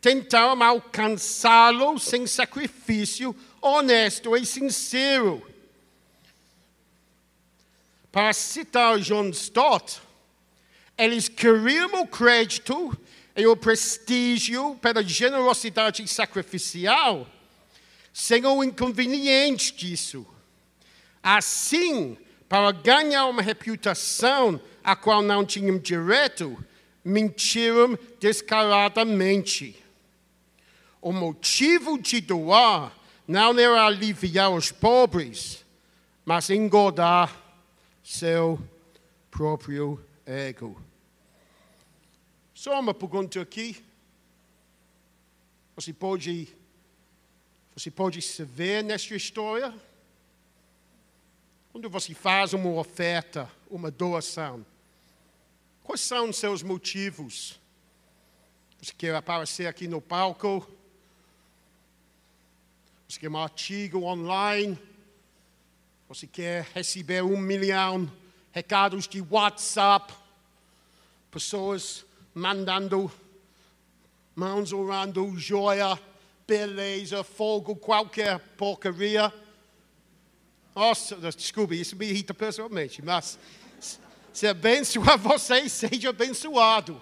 tentaram 0.02 0.64
alcançá-lo 0.64 2.00
sem 2.00 2.26
sacrifício 2.26 3.36
honesto 3.62 4.36
e 4.36 4.46
sincero. 4.48 5.46
Para 8.12 8.34
citar 8.34 9.00
John 9.00 9.30
Stott, 9.30 10.02
eles 10.98 11.28
queriam 11.30 12.02
o 12.02 12.08
crédito 12.08 12.98
e 13.36 13.46
o 13.46 13.58
prestígio 13.58 14.76
pela 14.76 15.04
generosidade 15.04 16.08
sacrificial, 16.08 17.28
sem 18.14 18.46
o 18.46 18.64
inconveniente 18.64 19.74
disso. 19.74 20.26
Assim, 21.22 22.18
para 22.48 22.72
ganhar 22.72 23.26
uma 23.26 23.42
reputação 23.42 24.62
a 24.84 24.96
qual 24.96 25.22
não 25.22 25.46
tinham 25.46 25.78
direito, 25.78 26.58
mentiram 27.04 28.00
descaradamente. 28.20 29.84
O 31.02 31.12
motivo 31.12 32.00
de 32.00 32.22
doar 32.22 32.96
não 33.28 33.58
era 33.60 33.86
aliviar 33.86 34.52
os 34.52 34.72
pobres, 34.72 35.66
mas 36.24 36.50
engordar 36.50 37.36
seu 38.04 38.60
próprio 39.30 40.00
ego. 40.26 40.80
Só 42.66 42.80
uma 42.80 42.96
pergunta 42.96 43.40
aqui. 43.40 43.86
Você 45.76 45.94
pode, 45.94 46.48
você 47.76 47.92
pode 47.92 48.20
se 48.24 48.44
ver 48.44 48.84
nesta 48.84 49.14
história? 49.14 49.72
Quando 51.72 51.88
você 51.92 52.16
faz 52.16 52.54
uma 52.54 52.72
oferta, 52.72 53.48
uma 53.70 53.92
doação, 53.92 54.66
quais 55.84 56.02
são 56.02 56.32
os 56.32 56.38
seus 56.38 56.64
motivos? 56.64 57.62
Você 58.82 58.94
quer 58.98 59.14
aparecer 59.14 59.68
aqui 59.68 59.88
no 59.88 60.02
palco? 60.02 60.68
Você 63.08 63.20
quer 63.20 63.30
um 63.30 63.38
artigo 63.38 64.02
online? 64.06 64.76
Você 66.10 66.26
quer 66.26 66.64
receber 66.74 67.22
um 67.22 67.38
milhão 67.38 68.06
de 68.06 68.12
recados 68.52 69.08
de 69.08 69.22
WhatsApp? 69.22 70.12
Pessoas 71.30 72.05
mandando, 72.36 73.10
mãos 74.36 74.74
orando, 74.74 75.34
joia, 75.38 75.98
beleza, 76.46 77.24
fogo, 77.24 77.78
qualquer 77.78 78.38
porcaria. 78.58 79.34
Nossa, 80.76 81.16
desculpe, 81.32 81.80
isso 81.80 81.96
me 81.96 82.08
irrita 82.08 82.34
pessoalmente, 82.34 83.02
mas 83.02 83.40
se 84.34 84.46
abençoar 84.46 85.18
você, 85.18 85.70
seja 85.70 86.10
abençoado. 86.10 87.02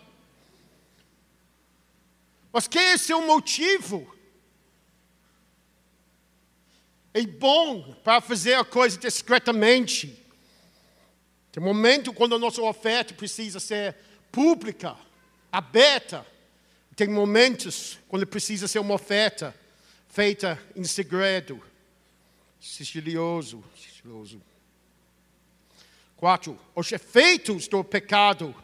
Mas 2.51 2.67
que 2.67 2.77
é 2.77 2.95
seu 2.95 3.19
motivo? 3.23 4.15
É 7.11 7.25
bom 7.25 7.93
para 8.03 8.21
fazer 8.21 8.53
a 8.53 8.63
coisa 8.63 8.99
discretamente. 8.99 10.23
Tem 11.51 11.63
momento 11.63 12.13
quando 12.13 12.35
a 12.35 12.39
nossa 12.39 12.61
oferta 12.61 13.15
precisa 13.15 13.59
ser 13.59 13.95
pública 14.31 14.95
aberta. 15.53 16.25
Tem 16.95 17.07
momentos 17.07 17.99
quando 18.07 18.25
precisa 18.25 18.67
ser 18.67 18.79
uma 18.79 18.95
oferta 18.95 19.55
feita 20.09 20.59
em 20.75 20.83
segredo, 20.83 21.63
sigiloso. 22.59 23.63
sigiloso. 23.77 24.41
Quatro, 26.17 26.59
os 26.75 26.91
efeitos 26.91 27.67
do 27.67 27.83
pecado 27.83 28.55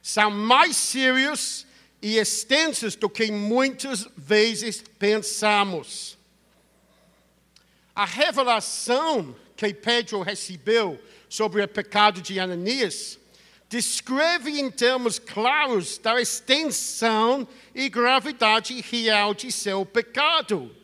são 0.00 0.30
mais 0.30 0.76
sérios 0.76 1.66
e 2.00 2.18
extensos 2.18 2.94
do 2.94 3.08
que 3.08 3.30
muitas 3.30 4.08
vezes 4.16 4.82
pensamos. 4.98 6.18
A 7.94 8.04
revelação 8.04 9.36
que 9.56 9.72
Pedro 9.72 10.20
recebeu 10.22 11.00
sobre 11.28 11.62
o 11.62 11.68
pecado 11.68 12.20
de 12.20 12.38
Ananias 12.38 13.18
descreve 13.72 14.60
em 14.60 14.70
termos 14.70 15.18
claros 15.18 15.96
da 15.96 16.20
extensão 16.20 17.48
e 17.74 17.88
gravidade 17.88 18.78
real 18.82 19.32
de 19.32 19.50
seu 19.50 19.86
pecado. 19.86 20.76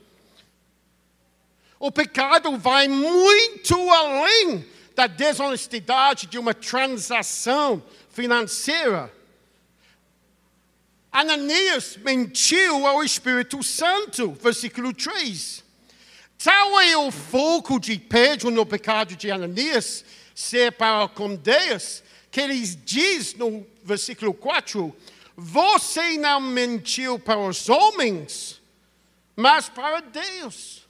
O 1.78 1.93
pecado 1.93 2.57
vai 2.57 2.89
muito 2.89 3.74
além 3.91 4.64
da 4.97 5.07
desonestidade 5.07 6.28
de 6.28 6.39
uma 6.39 6.55
transação 6.55 7.84
financeira. 8.09 9.12
Ananias 11.12 11.99
mentiu 11.99 12.86
ao 12.86 13.05
Espírito 13.05 13.62
Santo, 13.62 14.32
versículo 14.32 14.95
3. 14.95 15.62
Tal 16.43 16.80
é 16.80 16.97
o 16.97 17.11
foco 17.11 17.78
de 17.78 17.99
Pedro 17.99 18.51
no 18.51 18.64
pecado 18.64 19.14
de 19.14 19.30
Ananias, 19.30 20.07
ser 20.34 20.72
para 20.72 21.07
com 21.07 21.34
Deus, 21.34 22.03
que 22.31 22.41
ele 22.41 22.59
diz 22.66 23.35
no 23.35 23.66
versículo 23.83 24.35
4: 24.35 24.95
Você 25.37 26.18
não 26.18 26.41
mentiu 26.41 27.18
para 27.18 27.39
os 27.39 27.68
homens, 27.68 28.61
mas 29.35 29.68
para 29.68 30.01
Deus. 30.01 30.87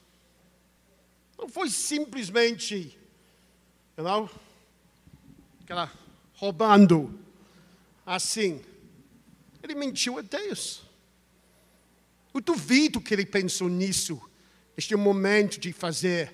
Não 1.39 1.49
foi 1.49 1.71
simplesmente, 1.71 2.99
you 3.97 4.05
know, 4.05 4.29
aquela 5.63 5.93
roubando 6.35 7.19
assim. 8.05 8.61
Ele 9.63 9.75
mentiu 9.75 10.19
a 10.19 10.23
Deus. 10.23 10.83
Eu 12.33 12.41
duvido 12.41 13.01
que 13.01 13.13
ele 13.15 13.27
pensou 13.27 13.69
nisso. 13.69 14.21
Este 14.77 14.95
momento 14.95 15.59
de 15.59 15.73
fazer 15.73 16.33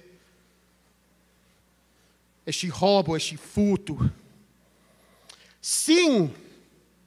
este 2.47 2.69
roubo, 2.69 3.17
este 3.17 3.37
furto. 3.37 3.99
Sim, 5.67 6.31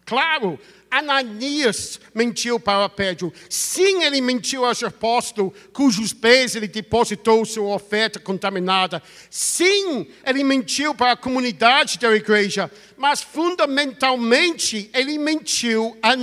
claro, 0.03 0.59
Ananias 0.89 1.99
mentiu 2.11 2.59
para 2.59 2.89
Pedro. 2.89 3.31
Sim, 3.47 4.01
ele 4.01 4.19
mentiu 4.19 4.65
aos 4.65 4.81
apóstolos, 4.81 5.53
cujos 5.71 6.11
pés 6.11 6.55
ele 6.55 6.67
depositou 6.67 7.45
sua 7.45 7.75
oferta 7.75 8.19
contaminada. 8.19 8.99
Sim, 9.29 10.07
ele 10.25 10.43
mentiu 10.43 10.95
para 10.95 11.11
a 11.11 11.15
comunidade 11.15 11.99
da 11.99 12.11
igreja. 12.15 12.71
Mas, 12.97 13.21
fundamentalmente, 13.21 14.89
ele 14.91 15.19
mentiu 15.19 15.95
a 16.01 16.15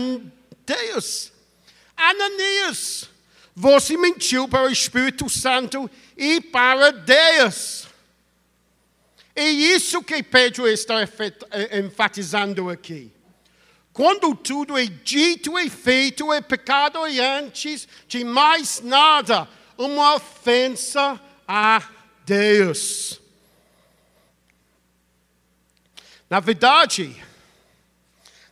Deus. 0.67 1.31
Ananias, 1.97 3.09
você 3.55 3.97
mentiu 3.97 4.49
para 4.49 4.65
o 4.65 4.73
Espírito 4.73 5.29
Santo 5.29 5.89
e 6.17 6.41
para 6.41 6.91
Deus. 6.91 7.94
É 9.35 9.49
isso 9.49 10.03
que 10.03 10.23
Pedro 10.23 10.69
está 10.69 11.03
eh, 11.03 11.81
enfatizando 11.81 12.71
aqui. 12.71 13.13
Quando 13.93 14.35
tudo 14.35 14.77
é 14.79 14.87
dito 14.87 15.59
e 15.59 15.71
feito, 15.71 16.33
é 16.33 16.41
pecado 16.41 17.07
e 17.07 17.21
antes 17.21 17.89
de 18.09 18.25
mais 18.25 18.81
nada, 18.81 19.49
uma 19.79 20.17
ofensa 20.17 21.21
a 21.47 21.83
Deus. 22.25 23.21
Na 26.29 26.41
verdade, 26.41 27.17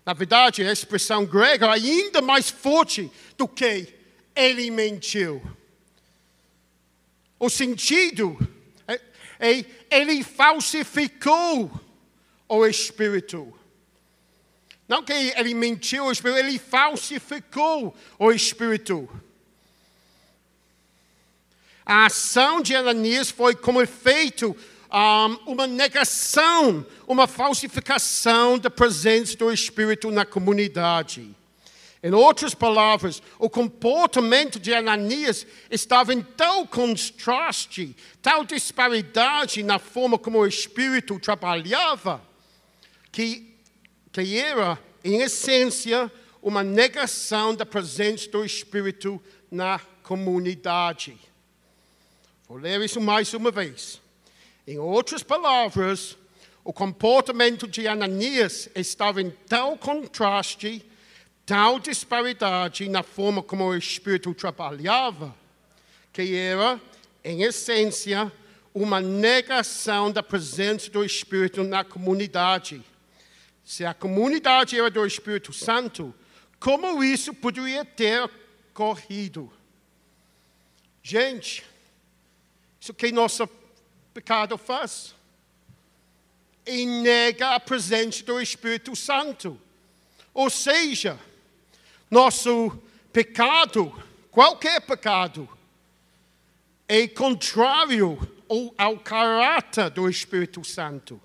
na 0.05 0.13
verdade, 0.13 0.65
a 0.65 0.73
expressão 0.73 1.25
grega 1.25 1.67
é 1.67 1.71
ainda 1.71 2.21
mais 2.21 2.51
forte 2.51 3.11
do 3.37 3.47
que 3.47 3.87
ele 4.35 4.71
mentiu. 4.71 5.41
O 7.39 7.49
sentido 7.49 8.37
é, 8.87 9.01
é 9.39 9.65
ele 9.93 10.25
falsificou 10.25 11.71
o 12.49 12.67
Espírito. 12.67 13.53
Não 14.89 15.03
que 15.03 15.13
ele 15.13 15.55
mentiu 15.55 16.05
o 16.05 16.13
Espírito, 16.13 16.39
ele 16.39 16.59
falsificou 16.59 17.95
o 18.19 18.33
Espírito. 18.33 19.09
A 21.85 22.07
ação 22.07 22.61
de 22.61 22.75
Ananias 22.75 23.31
foi 23.31 23.55
como 23.55 23.83
efeito 23.83 24.57
um, 24.93 25.53
uma 25.53 25.67
negação, 25.67 26.87
uma 27.07 27.27
falsificação 27.27 28.59
da 28.59 28.71
presença 28.71 29.37
do 29.37 29.53
Espírito 29.53 30.11
na 30.11 30.25
comunidade. 30.25 31.35
Em 32.03 32.13
outras 32.13 32.53
palavras, 32.53 33.23
o 33.39 33.49
comportamento 33.49 34.59
de 34.59 34.75
Ananias 34.75 35.47
estava 35.71 36.13
em 36.13 36.21
tal 36.21 36.67
contraste, 36.67 37.95
tal 38.21 38.45
disparidade 38.45 39.63
na 39.63 39.79
forma 39.79 40.19
como 40.19 40.39
o 40.39 40.47
Espírito 40.47 41.21
trabalhava, 41.21 42.21
que, 43.13 43.55
que 44.11 44.37
era, 44.37 44.77
em 45.05 45.23
essência, 45.23 46.11
uma 46.43 46.65
negação 46.65 47.55
da 47.55 47.65
presença 47.65 48.29
do 48.29 48.45
Espírito 48.45 49.23
na 49.49 49.79
comunidade. 50.03 51.17
Vou 52.49 52.59
ler 52.59 52.81
isso 52.81 53.01
mais 53.01 53.33
uma 53.33 53.53
vez. 53.53 54.01
Em 54.67 54.77
outras 54.77 55.23
palavras, 55.23 56.19
o 56.65 56.73
comportamento 56.73 57.69
de 57.69 57.87
Ananias 57.87 58.69
estava 58.75 59.23
em 59.23 59.31
tal 59.31 59.79
contraste, 59.79 60.85
tal 61.45 61.79
disparidade 61.79 62.89
na 62.89 63.03
forma 63.03 63.43
como 63.43 63.65
o 63.65 63.77
Espírito 63.77 64.33
trabalhava, 64.35 65.35
que 66.13 66.35
era, 66.35 66.81
em 67.25 67.43
essência, 67.43 68.33
uma 68.75 69.01
negação 69.01 70.11
da 70.11 70.23
presença 70.23 70.91
do 70.91 71.05
Espírito 71.05 71.63
na 71.63 71.85
comunidade. 71.85 72.83
Se 73.65 73.85
a 73.85 73.93
comunidade 73.93 74.79
era 74.79 74.91
do 74.91 75.05
Espírito 75.05 75.53
Santo, 75.53 76.15
como 76.59 77.03
isso 77.03 77.35
poderia 77.35 77.85
ter 77.85 78.31
ocorrido? 78.71 79.53
Gente, 81.03 81.65
isso 82.81 82.95
que 82.95 83.11
nossa 83.13 83.49
pecado 84.15 84.57
faz? 84.57 85.15
E 86.65 86.87
nega 86.87 87.55
a 87.55 87.61
presença 87.61 88.23
do 88.23 88.41
Espírito 88.41 88.95
Santo. 88.95 89.61
Ou 90.33 90.49
seja, 90.49 91.19
nosso 92.13 92.79
pecado, 93.11 93.91
qualquer 94.31 94.83
pecado, 94.83 95.49
é 96.87 97.09
contrário 97.09 98.19
ao 98.77 98.99
caráter 98.99 99.89
do 99.89 100.11
Espírito 100.11 100.63
Santo. 100.63 101.19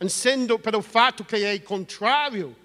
E 0.00 0.08
sendo 0.08 0.58
pelo 0.58 0.80
fato 0.80 1.22
que 1.26 1.36
é 1.36 1.58
contrário, 1.58 2.56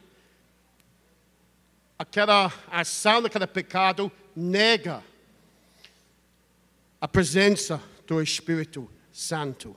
aquela 1.99 2.49
ação, 2.71 3.25
aquele 3.25 3.45
pecado 3.45 4.09
nega 4.33 5.03
a 7.01 7.09
presença 7.09 7.83
do 8.07 8.21
Espírito 8.21 8.89
Santo. 9.11 9.75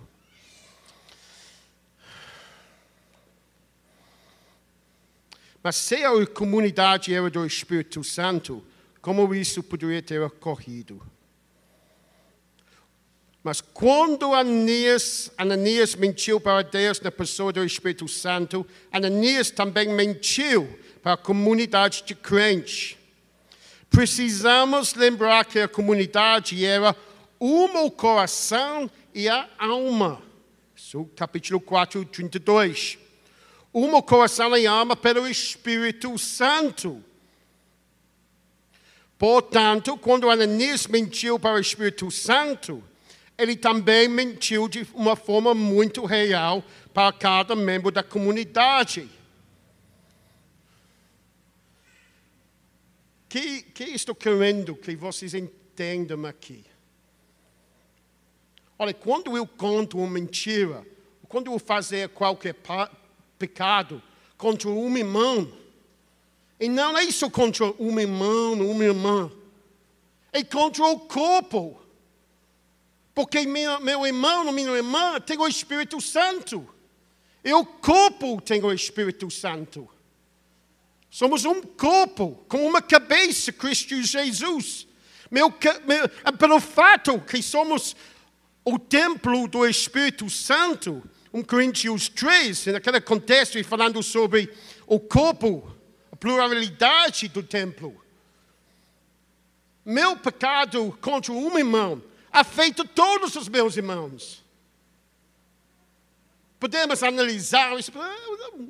Mas 5.62 5.76
se 5.76 6.04
a 6.04 6.26
comunidade 6.26 7.12
era 7.12 7.28
do 7.28 7.44
Espírito 7.44 8.02
Santo, 8.04 8.64
como 9.00 9.34
isso 9.34 9.62
poderia 9.62 10.02
ter 10.02 10.20
ocorrido? 10.20 11.02
Mas 13.42 13.60
quando 13.60 14.34
Ananias, 14.34 15.30
Ananias 15.38 15.94
mentiu 15.94 16.40
para 16.40 16.62
Deus 16.62 17.00
na 17.00 17.10
pessoa 17.10 17.52
do 17.52 17.64
Espírito 17.64 18.06
Santo, 18.08 18.66
Ananias 18.92 19.50
também 19.50 19.88
mentiu 19.88 20.68
para 21.02 21.14
a 21.14 21.16
comunidade 21.16 22.02
de 22.04 22.14
crentes. 22.14 22.96
Precisamos 23.88 24.94
lembrar 24.94 25.44
que 25.44 25.60
a 25.60 25.68
comunidade 25.68 26.64
era 26.64 26.94
uma 27.40 27.82
o 27.82 27.90
coração 27.90 28.90
e 29.14 29.28
a 29.28 29.48
alma. 29.58 30.20
Isso, 30.76 31.08
capítulo 31.16 31.60
4, 31.60 32.04
32. 32.04 32.98
Uma 33.72 34.02
coração 34.02 34.56
e 34.56 34.66
alma 34.66 34.96
pelo 34.96 35.28
Espírito 35.28 36.16
Santo. 36.18 37.04
Portanto, 39.18 39.96
quando 39.98 40.30
Ananias 40.30 40.86
mentiu 40.86 41.38
para 41.38 41.56
o 41.56 41.60
Espírito 41.60 42.10
Santo, 42.10 42.82
ele 43.36 43.56
também 43.56 44.08
mentiu 44.08 44.68
de 44.68 44.86
uma 44.94 45.14
forma 45.14 45.54
muito 45.54 46.04
real 46.04 46.64
para 46.94 47.12
cada 47.12 47.54
membro 47.54 47.90
da 47.90 48.02
comunidade. 48.02 49.08
Que, 53.28 53.62
que 53.62 53.84
estou 53.84 54.14
querendo 54.14 54.74
que 54.74 54.96
vocês 54.96 55.34
entendam 55.34 56.24
aqui? 56.24 56.64
Olha, 58.78 58.94
quando 58.94 59.36
eu 59.36 59.46
conto 59.46 59.98
uma 59.98 60.08
mentira, 60.08 60.86
quando 61.28 61.52
eu 61.52 61.58
fazer 61.58 62.08
qualquer 62.10 62.54
pecado 63.38 64.02
contra 64.36 64.68
uma 64.68 64.98
irmã, 64.98 65.46
e 66.60 66.68
não 66.68 66.96
é 66.96 67.04
isso 67.04 67.30
contra 67.30 67.66
um 67.78 67.98
irmão, 67.98 68.54
uma 68.54 68.84
irmã, 68.84 69.30
é 70.32 70.42
contra 70.42 70.84
o 70.84 71.00
corpo. 71.00 71.80
Porque 73.14 73.46
meu, 73.46 73.80
meu 73.80 74.06
irmão, 74.06 74.52
minha 74.52 74.70
irmã 74.70 75.20
tem 75.20 75.38
o 75.38 75.46
Espírito 75.46 76.00
Santo. 76.00 76.68
E 77.44 77.52
o 77.52 77.64
corpo 77.64 78.40
tem 78.40 78.62
o 78.62 78.72
Espírito 78.72 79.30
Santo. 79.30 79.88
Somos 81.10 81.44
um 81.44 81.62
corpo, 81.62 82.44
com 82.48 82.66
uma 82.66 82.82
cabeça, 82.82 83.52
Cristo 83.52 84.00
Jesus. 84.02 84.86
Meu, 85.30 85.52
meu, 85.86 86.08
pelo 86.36 86.60
fato 86.60 87.18
que 87.20 87.42
somos 87.42 87.96
o 88.64 88.78
templo 88.78 89.48
do 89.48 89.66
Espírito 89.66 90.28
Santo, 90.28 91.02
1 91.32 91.42
Coríntios 91.42 92.08
3, 92.08 92.66
naquele 92.66 93.00
contexto, 93.00 93.62
falando 93.64 94.02
sobre 94.02 94.52
o 94.86 94.98
corpo, 94.98 95.74
a 96.10 96.16
pluralidade 96.16 97.28
do 97.28 97.42
templo. 97.42 98.02
Meu 99.84 100.16
pecado 100.16 100.96
contra 101.00 101.32
um 101.32 101.58
irmão 101.58 102.02
afeta 102.30 102.84
todos 102.84 103.36
os 103.36 103.48
meus 103.48 103.76
irmãos. 103.76 104.44
Podemos 106.58 107.02
analisar 107.02 107.78
isso. 107.78 107.92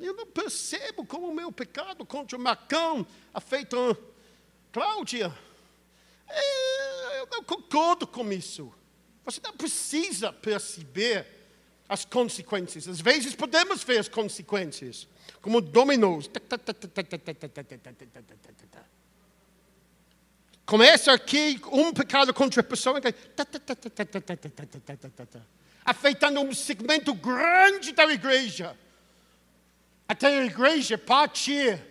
Eu 0.01 0.13
não 0.13 0.25
percebo 0.27 1.05
como 1.05 1.27
o 1.27 1.33
meu 1.33 1.51
pecado 1.51 2.05
contra 2.05 2.37
o 2.37 2.41
Macão 2.41 3.05
afeta 3.33 3.77
Cláudia. 4.71 5.35
É, 6.27 7.19
eu 7.21 7.27
não 7.31 7.43
concordo 7.43 8.05
com 8.05 8.31
isso. 8.31 8.71
Você 9.25 9.41
não 9.43 9.53
precisa 9.53 10.31
perceber 10.31 11.38
as 11.89 12.05
consequências. 12.05 12.87
Às 12.87 13.01
vezes 13.01 13.33
podemos 13.33 13.83
ver 13.83 13.97
as 13.97 14.07
consequências, 14.07 15.07
como 15.41 15.59
dominós. 15.59 16.29
Começa 20.65 21.11
aqui 21.11 21.59
um 21.71 21.91
pecado 21.91 22.31
contra 22.31 22.61
a 22.61 22.63
pessoa, 22.63 23.01
afetando 25.83 26.41
um 26.41 26.53
segmento 26.53 27.11
grande 27.15 27.91
da 27.91 28.05
igreja. 28.05 28.77
Até 30.07 30.27
a 30.27 30.45
igreja 30.45 30.95
partir. 30.95 31.83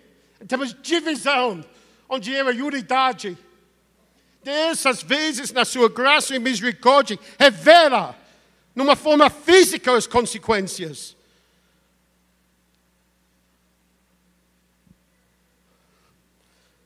Temos 0.47 0.73
divisão, 0.81 1.65
onde 2.09 2.33
era 2.33 2.51
unidade. 2.51 3.37
Deus, 4.45 4.87
às 4.87 5.03
vezes, 5.03 5.53
na 5.53 5.65
sua 5.65 5.89
graça 5.89 6.35
e 6.35 6.39
misericórdia, 6.39 7.19
revela, 7.39 8.17
numa 8.79 8.95
forma 8.95 9.29
física, 9.29 9.93
as 9.97 10.07
consequências. 10.07 11.17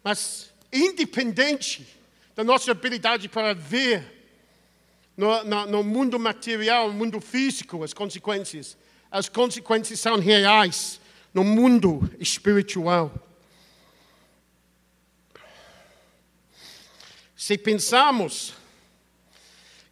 Mas, 0.03 0.51
independente 0.73 1.87
da 2.35 2.43
nossa 2.43 2.71
habilidade 2.71 3.29
para 3.29 3.53
ver 3.53 4.27
no, 5.15 5.45
no, 5.45 5.67
no, 5.67 5.85
mundo 5.85 6.19
material, 6.19 6.89
no 6.89 6.95
mundo 6.95 7.21
físico, 7.21 7.85
as 7.85 7.93
consequências, 7.93 8.75
as 9.11 9.29
consequências 9.29 10.01
são 10.01 10.19
reais 10.19 10.99
no 11.35 11.45
mundo 11.45 12.11
espiritual. 12.19 13.13
Se 17.37 17.59
pensamos 17.59 18.55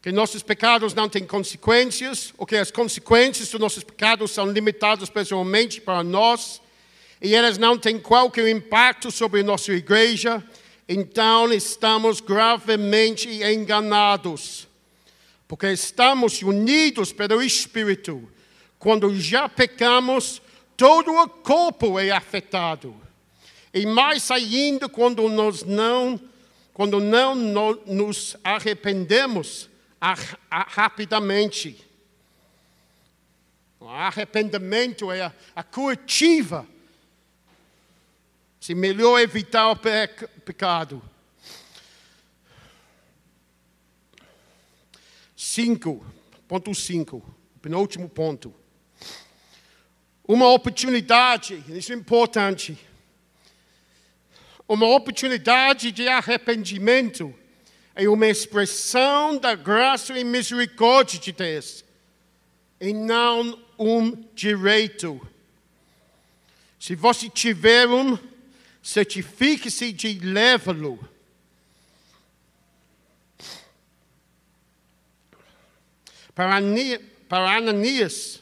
que 0.02 0.10
nossos 0.10 0.42
pecados 0.42 0.94
não 0.94 1.08
têm 1.08 1.26
consequências, 1.26 2.32
ou 2.38 2.46
que 2.46 2.56
as 2.56 2.70
consequências 2.70 3.50
dos 3.50 3.60
nossos 3.60 3.84
pecados 3.84 4.30
são 4.30 4.50
limitadas 4.50 5.10
pessoalmente 5.10 5.80
para 5.80 6.02
nós, 6.02 6.60
e 7.20 7.34
elas 7.34 7.58
não 7.58 7.76
têm 7.76 7.98
qualquer 7.98 8.48
impacto 8.48 9.10
sobre 9.10 9.40
a 9.40 9.44
nossa 9.44 9.72
igreja, 9.72 10.42
então 10.88 11.52
estamos 11.52 12.20
gravemente 12.20 13.28
enganados, 13.44 14.66
porque 15.46 15.70
estamos 15.70 16.40
unidos 16.42 17.12
pelo 17.12 17.42
Espírito. 17.42 18.26
Quando 18.78 19.14
já 19.14 19.48
pecamos, 19.48 20.40
todo 20.76 21.12
o 21.12 21.28
corpo 21.28 21.98
é 21.98 22.10
afetado. 22.10 22.96
E 23.72 23.84
mais 23.84 24.30
ainda 24.30 24.88
quando 24.88 25.28
nós 25.28 25.62
não 25.62 26.18
quando 26.72 26.98
não 26.98 27.34
nos 27.34 28.36
arrependemos 28.42 29.69
rapidamente. 30.00 31.84
O 33.78 33.88
arrependimento 33.88 35.10
é 35.12 35.22
a, 35.22 35.62
a. 35.62 36.66
Se 38.60 38.74
melhor 38.74 39.18
evitar 39.20 39.70
o 39.70 39.76
pecado. 39.76 41.02
Cinco, 45.36 46.04
ponto 46.46 46.74
cinco, 46.74 47.22
penúltimo 47.62 48.08
ponto. 48.08 48.54
Uma 50.26 50.48
oportunidade, 50.48 51.62
isso 51.68 51.92
é 51.92 51.96
importante 51.96 52.78
uma 54.70 54.86
oportunidade 54.86 55.90
de 55.90 56.06
arrependimento 56.06 57.34
é 57.94 58.08
uma 58.08 58.26
expressão 58.26 59.36
da 59.36 59.54
graça 59.54 60.18
e 60.18 60.24
misericórdia 60.24 61.18
de 61.18 61.32
Deus, 61.32 61.84
e 62.80 62.92
não 62.92 63.58
um 63.78 64.12
direito. 64.34 65.20
Se 66.78 66.94
você 66.94 67.28
tiver 67.28 67.86
um, 67.88 68.18
certifique-se 68.82 69.92
de 69.92 70.18
levá-lo. 70.18 70.98
Para 76.34 76.56
Ananias, 77.56 78.40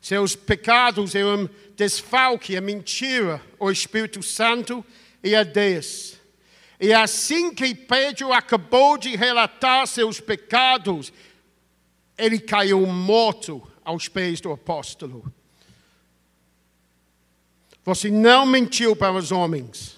seus 0.00 0.36
pecados 0.36 1.14
eram 1.14 1.48
desfalque, 1.76 2.56
a 2.56 2.60
mentira, 2.60 3.40
o 3.58 3.70
Espírito 3.70 4.22
Santo 4.22 4.84
e 5.22 5.34
a 5.34 5.42
Deus. 5.42 6.20
E 6.82 6.92
assim 6.92 7.54
que 7.54 7.76
Pedro 7.76 8.32
acabou 8.32 8.98
de 8.98 9.14
relatar 9.14 9.86
seus 9.86 10.18
pecados, 10.18 11.12
ele 12.18 12.40
caiu 12.40 12.84
morto 12.84 13.62
aos 13.84 14.08
pés 14.08 14.40
do 14.40 14.50
apóstolo. 14.50 15.32
Você 17.84 18.10
não 18.10 18.44
mentiu 18.44 18.96
para 18.96 19.12
os 19.12 19.30
homens, 19.30 19.96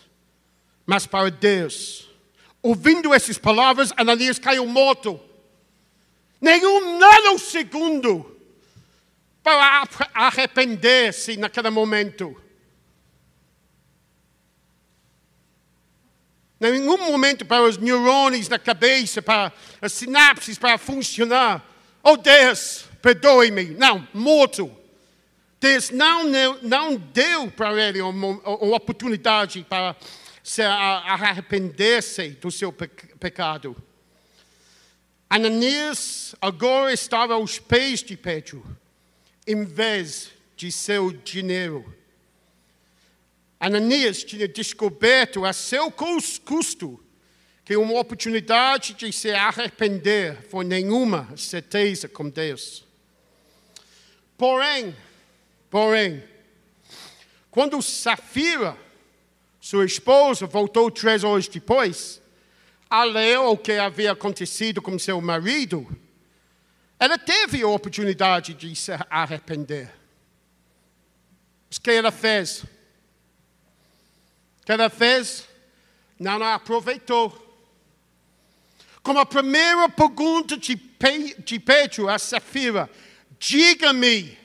mas 0.84 1.06
para 1.06 1.30
Deus. 1.30 2.06
Ouvindo 2.62 3.14
essas 3.14 3.38
palavras, 3.38 3.90
Ananias 3.96 4.38
caiu 4.38 4.66
morto. 4.66 5.18
Nenhum 6.38 6.98
nanosegundo 6.98 8.30
para 9.42 9.88
arrepender-se 10.12 11.38
naquele 11.38 11.70
momento. 11.70 12.38
Nenhum 16.70 16.98
momento 17.10 17.44
para 17.44 17.62
os 17.62 17.78
neurônios 17.78 18.48
da 18.48 18.58
cabeça, 18.58 19.20
para 19.20 19.52
as 19.80 19.92
sinapses 19.92 20.58
para 20.58 20.78
funcionar. 20.78 21.64
Oh 22.02 22.16
Deus, 22.16 22.84
perdoe-me. 23.00 23.66
Não, 23.66 24.06
morto. 24.12 24.70
Deus 25.60 25.90
não, 25.90 26.24
não 26.62 26.96
deu 26.96 27.50
para 27.50 27.72
ele 27.82 28.00
uma, 28.00 28.26
uma 28.28 28.76
oportunidade 28.76 29.64
para 29.68 29.96
se 30.42 30.60
arrepender-se 30.60 32.28
do 32.30 32.50
seu 32.50 32.70
pecado. 32.70 33.74
Ananias 35.30 36.34
agora 36.40 36.92
estava 36.92 37.34
aos 37.34 37.58
pés 37.58 38.02
de 38.02 38.16
Pedro, 38.16 38.64
em 39.46 39.64
vez 39.64 40.30
de 40.54 40.70
seu 40.70 41.10
dinheiro. 41.10 41.84
Ananias 43.58 44.22
tinha 44.24 44.46
descoberto 44.46 45.44
a 45.44 45.52
seu 45.52 45.90
custo 45.90 47.00
que 47.64 47.76
uma 47.76 47.98
oportunidade 47.98 48.94
de 48.94 49.10
se 49.10 49.30
arrepender 49.30 50.46
foi 50.50 50.64
nenhuma 50.64 51.34
certeza 51.36 52.08
com 52.08 52.28
Deus. 52.28 52.84
Porém, 54.36 54.94
porém, 55.70 56.22
quando 57.50 57.80
Safira, 57.80 58.76
sua 59.60 59.86
esposa, 59.86 60.46
voltou 60.46 60.90
três 60.90 61.24
horas 61.24 61.48
depois, 61.48 62.20
a 62.90 63.02
ler 63.04 63.38
o 63.38 63.56
que 63.56 63.72
havia 63.72 64.12
acontecido 64.12 64.82
com 64.82 64.98
seu 64.98 65.20
marido, 65.20 65.88
ela 66.98 67.16
teve 67.16 67.62
a 67.62 67.68
oportunidade 67.68 68.54
de 68.54 68.74
se 68.76 68.92
arrepender. 69.08 69.90
O 71.74 71.80
que 71.80 71.90
ela 71.90 72.12
fez? 72.12 72.64
Cada 74.64 74.88
vez 74.88 75.46
não 76.18 76.42
aproveitou. 76.42 77.40
Como 79.02 79.18
a 79.18 79.26
primeira 79.26 79.88
pergunta 79.88 80.56
de 80.56 80.76
Pedro 81.58 82.08
a 82.08 82.18
Safira, 82.18 82.88
diga-me, 83.38 84.38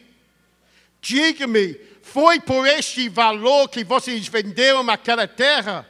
diga-me, 0.99 1.75
foi 2.01 2.41
por 2.41 2.67
este 2.67 3.07
valor 3.07 3.69
que 3.69 3.83
vocês 3.85 4.27
venderam 4.27 4.89
aquela 4.89 5.27
terra? 5.27 5.87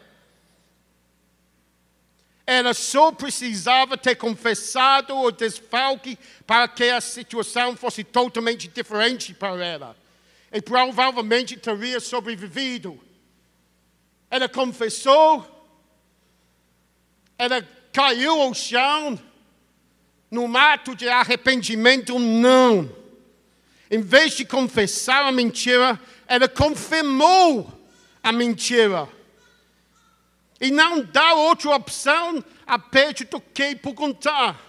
Ela 2.45 2.73
só 2.73 3.11
precisava 3.11 3.97
ter 3.97 4.15
confessado 4.15 5.15
o 5.15 5.32
desfalque 5.32 6.17
para 6.45 6.67
que 6.67 6.84
a 6.84 7.01
situação 7.01 7.75
fosse 7.75 8.03
totalmente 8.03 8.67
diferente 8.67 9.34
para 9.34 9.65
ela. 9.65 9.97
E 10.51 10.61
provavelmente 10.61 11.57
teria 11.57 11.99
sobrevivido. 11.99 13.09
Ela 14.30 14.47
confessou, 14.47 15.45
ela 17.38 17.67
caiu 17.91 18.41
ao 18.41 18.53
chão, 18.53 19.19
no 20.30 20.55
ato 20.55 20.95
de 20.95 21.09
arrependimento, 21.09 22.19
não. 22.19 22.95
Em 23.89 24.01
vez 24.01 24.34
de 24.34 24.45
confessar 24.45 25.25
a 25.25 25.32
mentira, 25.32 25.99
ela 26.27 26.47
confirmou 26.47 27.71
a 28.21 28.32
mentira. 28.32 29.09
E 30.61 30.69
não 30.69 31.01
dá 31.01 31.34
outra 31.34 31.71
opção 31.71 32.43
a 32.67 32.77
Pedro 32.77 33.25
do 33.25 33.41
que 33.41 33.75
perguntar. 33.75 34.59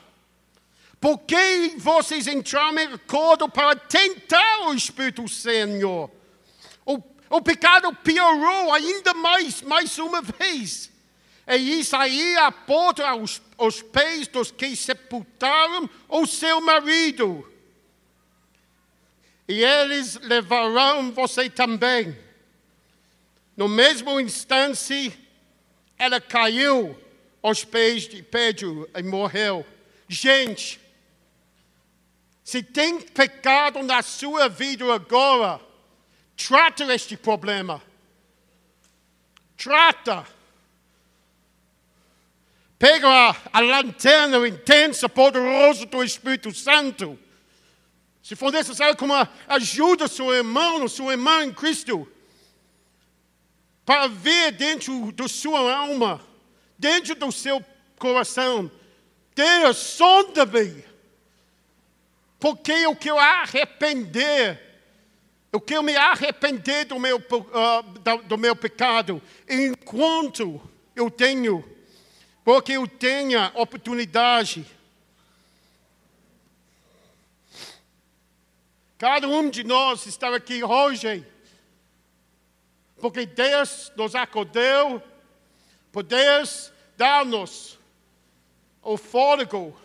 Por 0.98 1.18
que 1.18 1.74
vocês 1.78 2.26
entraram 2.26 2.78
em 2.78 2.92
acordo 2.94 3.48
para 3.48 3.74
tentar 3.74 4.68
o 4.68 4.74
Espírito 4.74 5.26
Senhor? 5.28 6.10
O, 7.30 7.40
pecado 7.40 7.94
piorou 7.94 8.74
ainda 8.74 9.14
mais, 9.14 9.62
mais 9.62 9.96
uma 9.98 10.20
vez. 10.20 10.90
E 11.46 11.80
isso 11.80 11.94
aí 11.96 12.36
aponta 12.38 13.08
aos, 13.08 13.40
aos 13.56 13.80
pés 13.80 14.26
dos 14.26 14.50
que 14.50 14.74
sepultaram 14.74 15.88
o 16.08 16.26
seu 16.26 16.60
marido. 16.60 17.48
E 19.48 19.62
eles 19.64 20.16
levarão 20.16 21.12
você 21.12 21.48
também. 21.48 22.18
No 23.56 23.68
mesmo 23.68 24.18
instante, 24.20 25.16
ela 25.96 26.20
caiu 26.20 26.98
aos 27.40 27.64
pés 27.64 28.08
de 28.08 28.22
Pedro 28.22 28.90
e 28.96 29.02
morreu. 29.02 29.64
Gente, 30.08 30.80
se 32.42 32.62
tem 32.62 33.00
pecado 33.00 33.82
na 33.82 34.02
sua 34.02 34.48
vida 34.48 34.92
agora, 34.92 35.60
trata 36.46 36.92
este 36.94 37.16
problema. 37.16 37.82
Trata. 39.56 40.26
Pega 42.78 43.08
a, 43.08 43.36
a 43.52 43.60
lanterna 43.60 44.48
intensa, 44.48 45.08
poderosa 45.08 45.84
do 45.84 46.02
Espírito 46.02 46.52
Santo. 46.54 47.18
Se 48.22 48.34
for 48.34 48.50
necessário, 48.50 48.96
como 48.96 49.12
ajuda 49.48 50.08
seu 50.08 50.32
irmão, 50.32 50.88
sua 50.88 51.12
irmã 51.12 51.44
em 51.44 51.52
Cristo, 51.52 52.10
para 53.84 54.08
ver 54.08 54.52
dentro 54.52 55.12
da 55.12 55.28
sua 55.28 55.74
alma, 55.74 56.24
dentro 56.78 57.14
do 57.14 57.30
seu 57.30 57.62
coração, 57.98 58.70
Deus, 59.34 59.76
sonda-me, 59.76 60.84
porque 62.38 62.72
eu 62.72 62.96
quero 62.96 63.18
arrepender, 63.18 64.69
eu 65.52 65.82
me 65.82 65.96
arrepender 65.96 66.84
do 66.86 66.98
meu, 66.98 67.16
uh, 67.16 68.22
do 68.24 68.38
meu 68.38 68.54
pecado, 68.54 69.20
enquanto 69.48 70.60
eu 70.94 71.10
tenho 71.10 71.64
porque 72.44 72.72
eu 72.72 72.88
tenha 72.88 73.52
oportunidade. 73.54 74.66
Cada 78.98 79.28
um 79.28 79.48
de 79.48 79.64
nós 79.64 80.06
está 80.06 80.34
aqui 80.34 80.62
hoje, 80.62 81.26
porque 83.00 83.24
Deus 83.24 83.92
nos 83.96 84.14
acordou, 84.14 85.02
por 85.92 86.02
Deus 86.02 86.72
dar-nos 86.96 87.78
o 88.82 88.96
fôlego. 88.96 89.78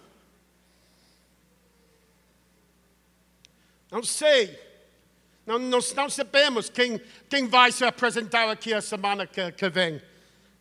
Não 3.91 4.03
sei, 4.03 4.59
não, 5.45 5.59
nós 5.59 5.93
não 5.93 6.09
sabemos 6.09 6.69
quem, 6.69 6.99
quem 7.29 7.47
vai 7.47 7.71
se 7.71 7.85
apresentar 7.85 8.49
aqui 8.49 8.73
a 8.73 8.81
semana 8.81 9.27
que, 9.27 9.51
que 9.51 9.69
vem. 9.69 10.01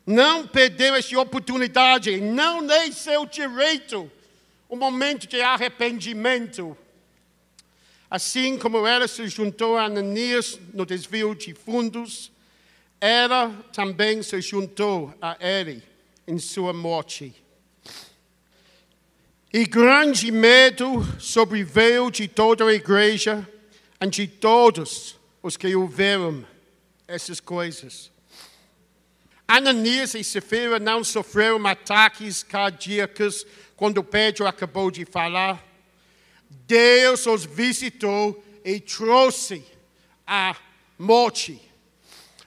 Não 0.05 0.45
perdeu 0.45 0.93
essa 0.93 1.19
oportunidade, 1.19 2.21
não 2.21 2.61
nem 2.61 2.91
seu 2.91 3.25
direito, 3.25 4.11
o 4.69 4.75
momento 4.75 5.27
de 5.27 5.41
arrependimento. 5.41 6.77
Assim 8.09 8.57
como 8.59 8.85
ela 8.85 9.07
se 9.07 9.27
juntou 9.27 9.75
a 9.75 9.85
Ananias 9.85 10.59
no 10.71 10.85
desvio 10.85 11.33
de 11.33 11.55
fundos, 11.55 12.31
ela 13.01 13.49
também 13.73 14.21
se 14.21 14.39
juntou 14.41 15.11
a 15.19 15.35
ele 15.39 15.81
em 16.27 16.37
sua 16.37 16.71
morte. 16.71 17.33
E 19.51 19.65
grande 19.65 20.31
medo 20.31 21.01
sobreveio 21.19 22.11
de 22.11 22.27
toda 22.27 22.65
a 22.65 22.73
igreja 22.73 23.47
e 24.01 24.07
de 24.07 24.27
todos 24.27 25.17
os 25.41 25.55
que 25.57 25.75
ouviram 25.75 26.45
essas 27.07 27.39
coisas. 27.39 28.11
Ananias 29.47 30.15
e 30.15 30.23
Safira 30.23 30.79
não 30.79 31.03
sofreram 31.03 31.65
ataques 31.67 32.41
cardíacos 32.41 33.45
quando 33.75 34.03
Pedro 34.03 34.47
acabou 34.47 34.89
de 34.89 35.05
falar. 35.05 35.63
Deus 36.49 37.27
os 37.27 37.45
visitou 37.45 38.43
e 38.63 38.79
trouxe 38.79 39.63
a 40.25 40.55
morte. 40.97 41.61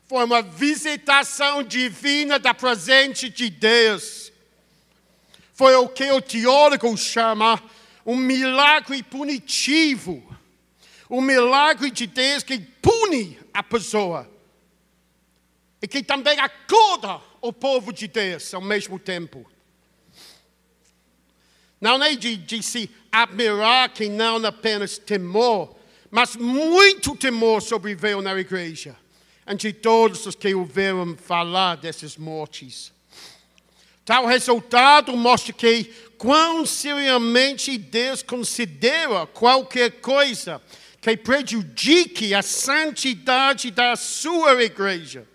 Foi 0.08 0.24
uma 0.24 0.42
visitação 0.42 1.62
divina 1.62 2.38
da 2.38 2.52
presença 2.52 3.28
de 3.28 3.48
Deus. 3.48 4.32
Foi 5.54 5.74
o 5.76 5.88
que 5.88 6.10
o 6.10 6.20
teólogo 6.20 6.96
chama 6.96 7.62
um 8.04 8.16
milagre 8.16 9.02
punitivo. 9.02 10.27
Um 11.10 11.20
milagre 11.20 11.90
de 11.90 12.06
Deus 12.06 12.42
que 12.42 12.58
pune 12.58 13.38
a 13.52 13.62
pessoa 13.62 14.28
e 15.80 15.88
que 15.88 16.02
também 16.02 16.38
acorda 16.38 17.20
o 17.40 17.52
povo 17.52 17.92
de 17.92 18.08
Deus 18.08 18.52
ao 18.52 18.60
mesmo 18.60 18.98
tempo. 18.98 19.46
Não 21.80 22.02
é 22.02 22.14
de, 22.16 22.36
de 22.36 22.62
se 22.62 22.90
admirar 23.10 23.88
que 23.90 24.08
não 24.08 24.44
apenas 24.44 24.98
temor, 24.98 25.74
mas 26.10 26.34
muito 26.36 27.14
temor 27.14 27.62
sobreveio 27.62 28.20
na 28.20 28.38
igreja, 28.38 28.96
ante 29.46 29.72
todos 29.72 30.26
os 30.26 30.34
que 30.34 30.54
ouviram 30.54 31.16
falar 31.16 31.76
dessas 31.76 32.16
mortes. 32.16 32.92
Tal 34.04 34.26
resultado 34.26 35.16
mostra 35.16 35.52
que 35.52 35.84
quão 36.16 36.66
seriamente 36.66 37.78
Deus 37.78 38.22
considera 38.22 39.26
qualquer 39.26 40.00
coisa 40.00 40.60
que 41.08 41.16
prejudique 41.16 42.34
a 42.34 42.42
santidade 42.42 43.70
da 43.70 43.96
sua 43.96 44.62
igreja. 44.62 45.26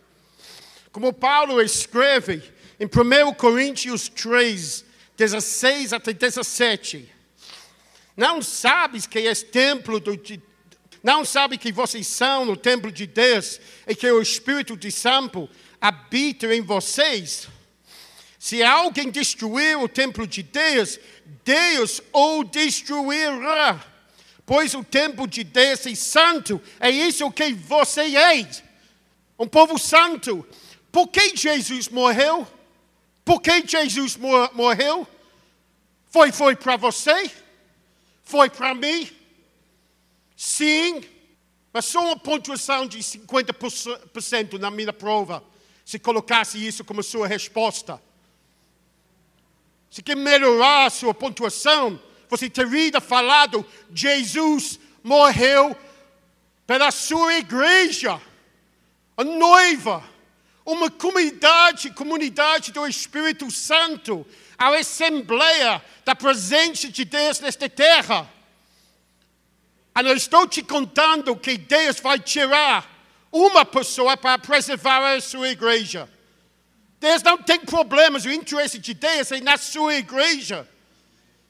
Como 0.91 1.11
Paulo 1.11 1.59
escreve 1.59 2.43
em 2.79 2.85
1 2.85 3.33
Coríntios 3.33 4.07
3, 4.07 4.85
16 5.17 5.93
até 5.93 6.13
17. 6.13 7.09
Não 8.15 8.39
sabes 8.41 9.07
que 9.07 9.17
és 9.19 9.41
templo 9.41 9.99
do, 9.99 10.15
não 11.01 11.25
sabe 11.25 11.57
que 11.57 11.71
vocês 11.71 12.05
são 12.05 12.45
no 12.45 12.55
templo 12.55 12.91
de 12.91 13.07
Deus 13.07 13.59
e 13.87 13.95
que 13.95 14.11
o 14.11 14.21
Espírito 14.21 14.77
de 14.77 14.91
Santo 14.91 15.49
habita 15.81 16.53
em 16.53 16.61
vocês? 16.61 17.47
Se 18.37 18.61
alguém 18.61 19.09
destruir 19.09 19.79
o 19.79 19.89
templo 19.89 20.27
de 20.27 20.43
Deus, 20.43 20.99
Deus 21.43 21.99
o 22.11 22.43
destruirá. 22.43 23.92
Pois 24.45 24.73
o 24.73 24.83
templo 24.83 25.27
de 25.27 25.43
Deus 25.43 25.85
é 25.85 25.95
santo, 25.95 26.61
é 26.79 26.89
isso 26.89 27.31
que 27.31 27.53
você 27.53 28.15
é. 28.15 28.47
Um 29.39 29.47
povo 29.47 29.77
santo. 29.77 30.45
Por 30.91 31.07
que 31.07 31.35
Jesus 31.35 31.89
morreu? 31.89 32.47
Por 33.23 33.41
que 33.41 33.65
Jesus 33.65 34.17
morreu? 34.53 35.07
Foi, 36.05 36.31
foi 36.31 36.55
para 36.55 36.75
você? 36.75 37.31
Foi 38.23 38.49
para 38.49 38.75
mim? 38.75 39.09
Sim, 40.35 41.01
mas 41.71 41.85
só 41.85 42.05
uma 42.05 42.17
pontuação 42.17 42.85
de 42.85 42.99
50% 42.99 44.59
na 44.59 44.69
minha 44.69 44.93
prova, 44.93 45.43
se 45.85 45.97
colocasse 45.97 46.63
isso 46.63 46.83
como 46.83 47.01
sua 47.01 47.27
resposta. 47.27 47.99
Se 49.89 50.01
quer 50.03 50.15
melhorar 50.15 50.85
a 50.85 50.89
sua 50.89 51.13
pontuação, 51.13 51.99
você 52.37 52.49
teria 52.49 52.99
falado: 52.99 53.65
Jesus 53.93 54.79
morreu 55.03 55.75
pela 56.65 56.91
sua 56.91 57.35
igreja, 57.35 58.19
a 59.17 59.23
noiva 59.23 60.13
uma 60.65 60.89
comunidade, 60.89 61.89
comunidade 61.91 62.71
do 62.71 62.87
Espírito 62.87 63.51
Santo, 63.51 64.25
a 64.57 64.69
assembleia 64.69 65.83
da 66.05 66.15
presença 66.15 66.87
de 66.87 67.03
Deus 67.03 67.39
nesta 67.39 67.67
terra. 67.67 68.29
E 69.95 70.07
eu 70.07 70.15
estou 70.15 70.47
te 70.47 70.63
contando 70.63 71.35
que 71.35 71.57
Deus 71.57 71.99
vai 71.99 72.19
tirar 72.19 72.89
uma 73.31 73.65
pessoa 73.65 74.15
para 74.15 74.39
preservar 74.39 75.15
a 75.15 75.21
sua 75.21 75.49
igreja. 75.49 76.09
Deus 76.99 77.21
não 77.21 77.37
tem 77.37 77.59
problemas, 77.59 78.23
o 78.23 78.31
interesse 78.31 78.79
de 78.79 78.93
Deus 78.93 79.31
é 79.31 79.41
na 79.41 79.57
sua 79.57 79.95
igreja, 79.95 80.67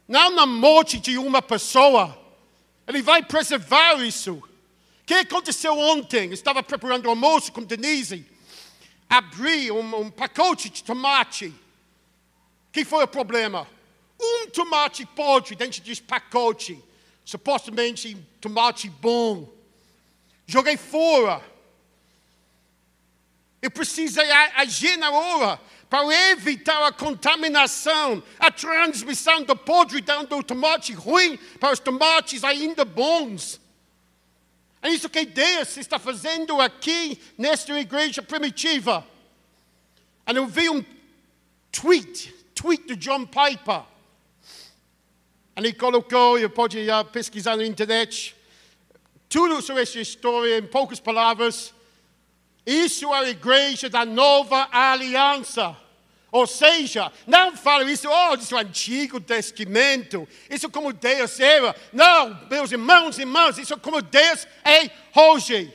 não 0.08 0.32
na 0.32 0.46
morte 0.46 1.00
de 1.00 1.18
uma 1.18 1.42
pessoa. 1.42 2.20
Ele 2.88 3.02
vai 3.02 3.24
preservar 3.24 3.96
isso. 4.04 4.34
O 4.34 4.44
que 5.06 5.14
aconteceu 5.14 5.78
ontem? 5.78 6.28
Eu 6.28 6.34
estava 6.34 6.62
preparando 6.62 7.06
o 7.06 7.10
almoço 7.10 7.52
com 7.52 7.64
Denise 7.64 8.34
abri 9.18 9.72
um, 9.72 9.96
um 10.02 10.10
pacote 10.10 10.70
de 10.70 10.84
tomate. 10.84 11.54
que 12.72 12.84
foi 12.84 13.04
o 13.04 13.08
problema? 13.08 13.68
Um 14.20 14.50
tomate 14.50 15.06
podre 15.06 15.56
dentro 15.56 15.82
desse 15.82 16.02
pacote. 16.02 16.84
Supostamente 17.24 18.18
tomate 18.42 18.90
bom. 18.90 19.48
Joguei 20.48 20.78
fora. 20.78 21.44
Eu 23.62 23.70
precisei 23.70 24.30
agir 24.56 24.98
na 24.98 25.12
hora 25.12 25.62
para 25.94 26.32
evitar 26.32 26.84
a 26.88 26.92
contaminação, 26.92 28.24
a 28.40 28.50
transmissão 28.50 29.44
da 29.44 29.56
podridão 29.56 30.26
do 30.26 30.42
tomate 30.42 30.92
ruim 30.92 31.38
para 31.60 31.72
os 31.72 31.80
tomates 31.80 32.44
ainda 32.44 32.84
bons. 32.84 33.62
É 34.82 34.90
isso 34.90 35.08
que 35.08 35.24
Deus 35.24 35.78
está 35.78 36.00
fazendo 36.00 36.60
aqui 36.60 37.22
nesta 37.38 37.80
igreja 37.80 38.24
primitiva. 38.24 39.08
E 40.28 40.36
eu 40.36 40.48
vi 40.48 40.68
um 40.68 40.84
tweet, 41.72 42.34
tweet 42.56 42.88
do 42.88 42.96
John 42.96 43.28
Piper. 43.28 43.84
Ele 45.56 45.74
colocou, 45.74 46.40
e 46.40 46.50
pode 46.50 46.80
pesquisar 47.12 47.56
na 47.56 47.68
internet, 47.68 48.36
tudo 49.30 49.62
sobre 49.62 49.84
essa 49.84 50.00
história 50.00 50.58
em 50.58 50.66
poucas 50.66 51.00
palavras. 51.00 51.72
Isso 52.66 53.14
é 53.14 53.20
a 53.20 53.30
igreja 53.30 53.92
da 53.92 54.04
nova 54.04 54.70
aliança. 54.72 55.83
Ou 56.34 56.48
seja, 56.48 57.12
não 57.28 57.56
falo 57.56 57.88
isso, 57.88 58.10
oh, 58.10 58.34
isso 58.34 58.56
é 58.56 58.58
o 58.58 58.62
Antigo 58.62 59.22
Testamento, 59.22 60.28
isso 60.50 60.66
é 60.66 60.70
como 60.70 60.92
Deus 60.92 61.40
era. 61.40 61.76
Não, 61.94 62.48
meus 62.50 62.72
irmãos 62.72 63.20
e 63.20 63.22
irmãs, 63.22 63.60
isso 63.60 63.72
é 63.72 63.78
como 63.78 64.02
Deus 64.02 64.48
é 64.66 64.90
hoje. 65.16 65.72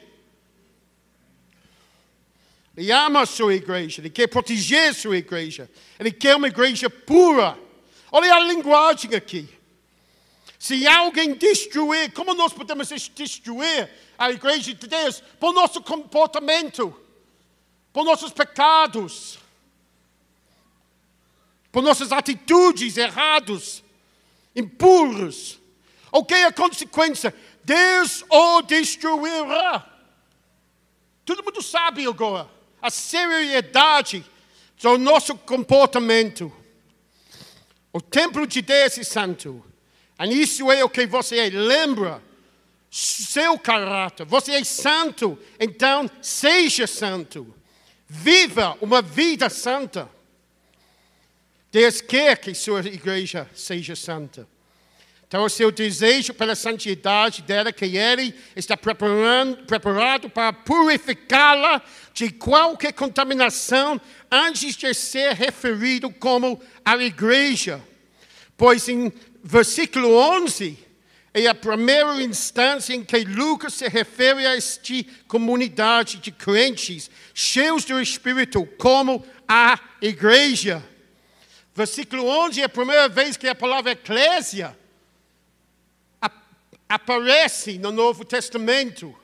Ele 2.76 2.90
ama 2.90 3.20
a 3.20 3.26
sua 3.26 3.54
igreja, 3.54 4.00
ele 4.00 4.10
quer 4.10 4.26
proteger 4.26 4.90
a 4.90 4.94
sua 4.94 5.16
igreja, 5.16 5.70
ele 5.96 6.10
quer 6.10 6.34
uma 6.34 6.48
igreja 6.48 6.90
pura. 6.90 7.56
Olha 8.10 8.34
a 8.34 8.40
linguagem 8.40 9.14
aqui. 9.14 9.48
Se 10.58 10.88
alguém 10.88 11.34
destruir, 11.34 12.10
como 12.10 12.34
nós 12.34 12.52
podemos 12.52 12.88
destruir 12.88 13.88
a 14.18 14.32
igreja 14.32 14.74
de 14.74 14.88
Deus? 14.88 15.22
Por 15.38 15.52
nosso 15.52 15.80
comportamento, 15.80 16.92
por 17.92 18.04
nossos 18.04 18.32
pecados 18.32 19.38
por 21.70 21.82
nossas 21.82 22.12
atitudes 22.12 22.96
erradas, 22.96 23.82
impuras. 24.54 25.58
O 26.10 26.24
que 26.24 26.34
é 26.34 26.44
a 26.44 26.52
consequência? 26.52 27.34
Deus 27.64 28.24
o 28.30 28.62
destruirá. 28.62 29.86
Todo 31.24 31.44
mundo 31.44 31.62
sabe 31.62 32.06
agora 32.06 32.48
a 32.80 32.90
seriedade 32.90 34.24
do 34.80 34.96
nosso 34.96 35.34
comportamento. 35.36 36.52
O 37.92 38.00
templo 38.00 38.46
de 38.46 38.62
Deus 38.62 38.98
é 38.98 39.02
santo. 39.02 39.64
E 40.20 40.42
isso 40.42 40.70
é 40.70 40.84
o 40.84 40.88
que 40.90 41.06
você 41.06 41.38
é. 41.38 41.50
Lembra 41.50 42.22
seu 42.90 43.58
caráter. 43.58 44.24
Você 44.26 44.52
é 44.52 44.64
santo, 44.64 45.38
então 45.60 46.10
seja 46.22 46.86
santo. 46.86 47.54
Viva 48.06 48.76
uma 48.80 49.02
vida 49.02 49.50
santa. 49.50 50.08
Deus 51.78 52.00
quer 52.00 52.36
que 52.38 52.52
sua 52.54 52.80
igreja 52.80 53.48
seja 53.54 53.94
santa. 53.94 54.48
Então, 55.28 55.44
o 55.44 55.48
seu 55.48 55.70
desejo 55.70 56.34
pela 56.34 56.56
santidade 56.56 57.40
dela, 57.42 57.72
que 57.72 57.96
Ele 57.96 58.34
está 58.56 58.76
preparado 58.76 60.28
para 60.28 60.52
purificá-la 60.52 61.80
de 62.12 62.32
qualquer 62.32 62.92
contaminação 62.94 64.00
antes 64.28 64.74
de 64.74 64.92
ser 64.92 65.34
referido 65.34 66.10
como 66.10 66.60
a 66.84 66.96
igreja. 66.96 67.80
Pois 68.56 68.88
em 68.88 69.12
versículo 69.44 70.16
11, 70.16 70.76
é 71.32 71.46
a 71.46 71.54
primeira 71.54 72.20
instância 72.20 72.92
em 72.92 73.04
que 73.04 73.18
Lucas 73.18 73.74
se 73.74 73.86
refere 73.86 74.44
a 74.44 74.56
esta 74.56 75.04
comunidade 75.28 76.16
de 76.16 76.32
crentes 76.32 77.08
cheios 77.32 77.84
do 77.84 78.00
Espírito 78.00 78.66
como 78.76 79.24
a 79.46 79.78
igreja. 80.02 80.82
Versículo 81.78 82.26
11 82.26 82.60
é 82.60 82.64
a 82.64 82.68
primeira 82.68 83.08
vez 83.08 83.36
que 83.36 83.46
a 83.46 83.54
palavra 83.54 83.92
eclésia 83.92 84.76
aparece 86.88 87.78
no 87.78 87.92
Novo 87.92 88.24
Testamento. 88.24 89.14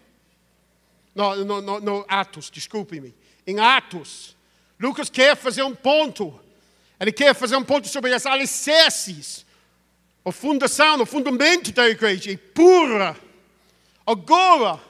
No, 1.12 1.34
no, 1.44 1.60
no, 1.60 1.80
no 1.80 2.06
Atos, 2.08 2.52
desculpe-me. 2.52 3.12
Em 3.44 3.58
Atos. 3.58 4.36
Lucas 4.78 5.10
quer 5.10 5.36
fazer 5.36 5.64
um 5.64 5.74
ponto. 5.74 6.38
Ele 7.00 7.10
quer 7.10 7.34
fazer 7.34 7.56
um 7.56 7.64
ponto 7.64 7.88
sobre 7.88 8.14
as 8.14 8.24
alicerces, 8.24 9.44
a 10.24 10.30
fundação, 10.30 11.02
o 11.02 11.06
fundamento 11.06 11.72
da 11.72 11.88
igreja, 11.88 12.30
e 12.30 12.36
pura. 12.36 13.16
Agora, 14.06 14.80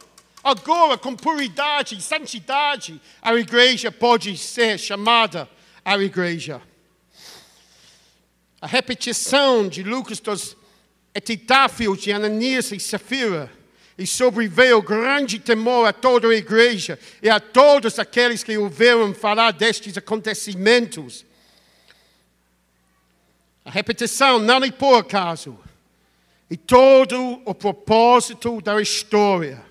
agora, 0.43 0.99
com 0.99 1.17
puridade 1.17 1.97
e 1.97 2.03
santidade, 2.03 3.01
a 3.23 3.35
igreja 3.35 3.91
pode 3.91 4.37
ser 4.37 4.79
chamada 4.79 5.49
a 5.83 5.97
igreja 5.97 6.61
a 8.65 8.67
repetição 8.67 9.69
de 9.69 9.83
Lucas 9.83 10.21
dos 10.21 10.57
epitáfios 11.15 12.01
de 12.01 12.11
Ananias 12.11 12.73
e 12.73 12.81
Safira, 12.81 13.53
e 13.99 14.07
sobreveio 14.07 14.81
grande 14.81 15.39
temor 15.39 15.87
a 15.87 15.93
toda 15.93 16.29
a 16.29 16.35
igreja 16.35 16.99
e 17.23 17.29
a 17.29 17.39
todos 17.39 17.99
aqueles 17.99 18.43
que 18.43 18.57
ouviram 18.57 19.13
falar 19.13 19.51
destes 19.51 19.99
acontecimentos. 19.99 21.27
A 23.67 23.71
repetição 23.71 24.39
não 24.39 24.65
é 24.65 24.71
por 24.71 24.95
acaso, 24.95 25.59
e 26.51 26.57
todo 26.57 27.43
o 27.45 27.55
propósito 27.55 28.63
da 28.63 28.81
história. 28.81 29.63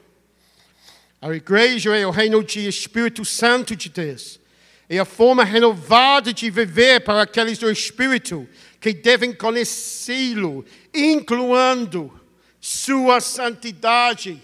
A 1.20 1.34
igreja 1.34 1.98
é 1.98 2.06
o 2.06 2.12
reino 2.12 2.44
de 2.44 2.68
Espírito 2.68 3.26
Santo 3.26 3.76
de 3.76 3.90
Deus. 3.90 4.40
É 4.88 5.00
a 5.00 5.06
forma 5.06 5.44
renovada 5.44 6.32
de 6.32 6.52
viver 6.52 7.00
para 7.00 7.24
aqueles 7.24 7.58
do 7.58 7.72
Espírito 7.72 8.48
que 8.84 8.94
devem 8.94 9.32
conhecê-lo, 9.34 10.66
incluindo 10.94 12.20
sua 12.60 13.22
santidade. 13.22 14.44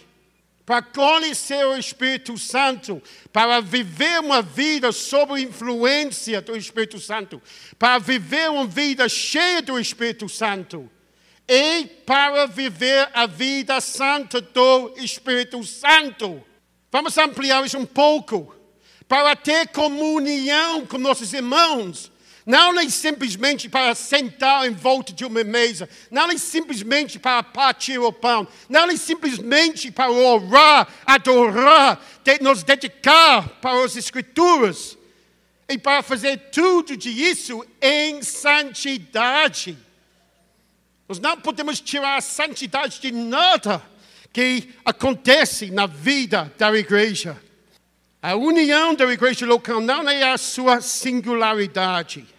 Para 0.65 0.81
conhecer 0.81 1.65
o 1.65 1.75
Espírito 1.75 2.37
Santo, 2.37 3.03
para 3.33 3.59
viver 3.59 4.21
uma 4.21 4.41
vida 4.41 4.93
sob 4.93 5.41
influência 5.41 6.39
do 6.39 6.55
Espírito 6.55 7.01
Santo, 7.01 7.41
para 7.77 7.99
viver 7.99 8.49
uma 8.49 8.65
vida 8.65 9.09
cheia 9.09 9.61
do 9.61 9.77
Espírito 9.77 10.29
Santo, 10.29 10.89
e 11.45 11.85
para 12.05 12.45
viver 12.45 13.09
a 13.13 13.25
vida 13.25 13.81
santa 13.81 14.39
do 14.39 14.93
Espírito 14.95 15.61
Santo. 15.65 16.41
Vamos 16.89 17.17
ampliar 17.17 17.65
isso 17.65 17.77
um 17.77 17.85
pouco. 17.85 18.55
Para 19.05 19.35
ter 19.35 19.67
comunhão 19.69 20.85
com 20.85 20.97
nossos 20.97 21.33
irmãos, 21.33 22.09
não 22.49 22.79
é 22.79 22.89
simplesmente 22.89 23.69
para 23.69 23.93
sentar 23.93 24.65
em 24.65 24.71
volta 24.71 25.13
de 25.13 25.23
uma 25.23 25.43
mesa. 25.43 25.87
Não 26.09 26.31
é 26.31 26.37
simplesmente 26.39 27.19
para 27.19 27.43
partir 27.43 27.99
o 27.99 28.11
pão. 28.11 28.47
Não 28.67 28.89
é 28.89 28.97
simplesmente 28.97 29.91
para 29.91 30.09
orar, 30.09 30.91
adorar, 31.05 32.03
nos 32.41 32.63
dedicar 32.63 33.47
para 33.61 33.85
as 33.85 33.95
Escrituras. 33.95 34.97
E 35.69 35.77
para 35.77 36.01
fazer 36.01 36.37
tudo 36.51 36.93
isso 36.95 37.63
em 37.79 38.23
santidade. 38.23 39.77
Nós 41.07 41.19
não 41.19 41.39
podemos 41.39 41.79
tirar 41.79 42.17
a 42.17 42.21
santidade 42.21 42.99
de 42.99 43.11
nada 43.11 43.79
que 44.33 44.73
acontece 44.83 45.69
na 45.69 45.85
vida 45.85 46.51
da 46.57 46.75
igreja. 46.75 47.39
A 48.19 48.33
união 48.33 48.95
da 48.95 49.05
igreja 49.05 49.45
local 49.45 49.79
não 49.79 50.09
é 50.09 50.23
a 50.23 50.37
sua 50.39 50.81
singularidade 50.81 52.38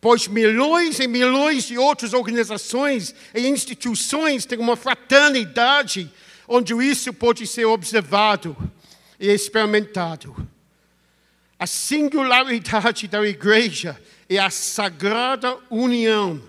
pois 0.00 0.28
milhões 0.28 1.00
e 1.00 1.08
milhões 1.08 1.64
de 1.64 1.76
outras 1.76 2.12
organizações 2.12 3.14
e 3.34 3.46
instituições 3.46 4.46
têm 4.46 4.58
uma 4.58 4.76
fraternidade 4.76 6.10
onde 6.46 6.72
isso 6.74 7.12
pode 7.12 7.46
ser 7.46 7.64
observado 7.64 8.56
e 9.18 9.28
experimentado. 9.28 10.34
A 11.58 11.66
singularidade 11.66 13.08
da 13.08 13.26
igreja 13.26 14.00
é 14.28 14.38
a 14.38 14.48
sagrada 14.48 15.56
união, 15.68 16.40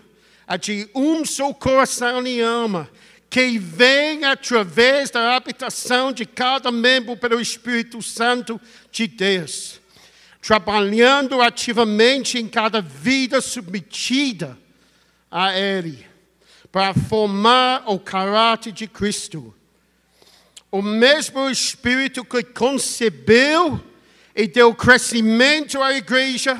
a 0.47 0.56
de 0.56 0.88
um 0.93 1.26
só 1.26 1.52
coração 1.52 2.26
e 2.28 2.41
alma, 2.41 2.89
que 3.30 3.58
vem 3.58 4.24
através 4.26 5.10
da 5.10 5.36
habitação 5.36 6.12
de 6.12 6.26
cada 6.26 6.72
membro 6.72 7.18
pelo 7.18 7.41
Espírito 7.41 8.02
Santo 8.02 8.60
de 8.91 9.08
Deus 9.08 9.80
trabalhando 10.42 11.42
ativamente 11.42 12.38
em 12.38 12.48
cada 12.48 12.82
vida 12.82 13.42
submetida 13.42 14.58
a 15.30 15.58
Ele, 15.58 16.06
para 16.72 16.94
formar 16.94 17.84
o 17.88 18.00
caráter 18.00 18.72
de 18.72 18.88
Cristo. 18.88 19.54
O 20.72 20.82
mesmo 20.82 21.50
Espírito 21.50 22.24
que 22.24 22.44
concebeu 22.44 23.84
e 24.36 24.48
deu 24.48 24.74
crescimento 24.74 25.82
à 25.82 25.94
igreja, 25.94 26.60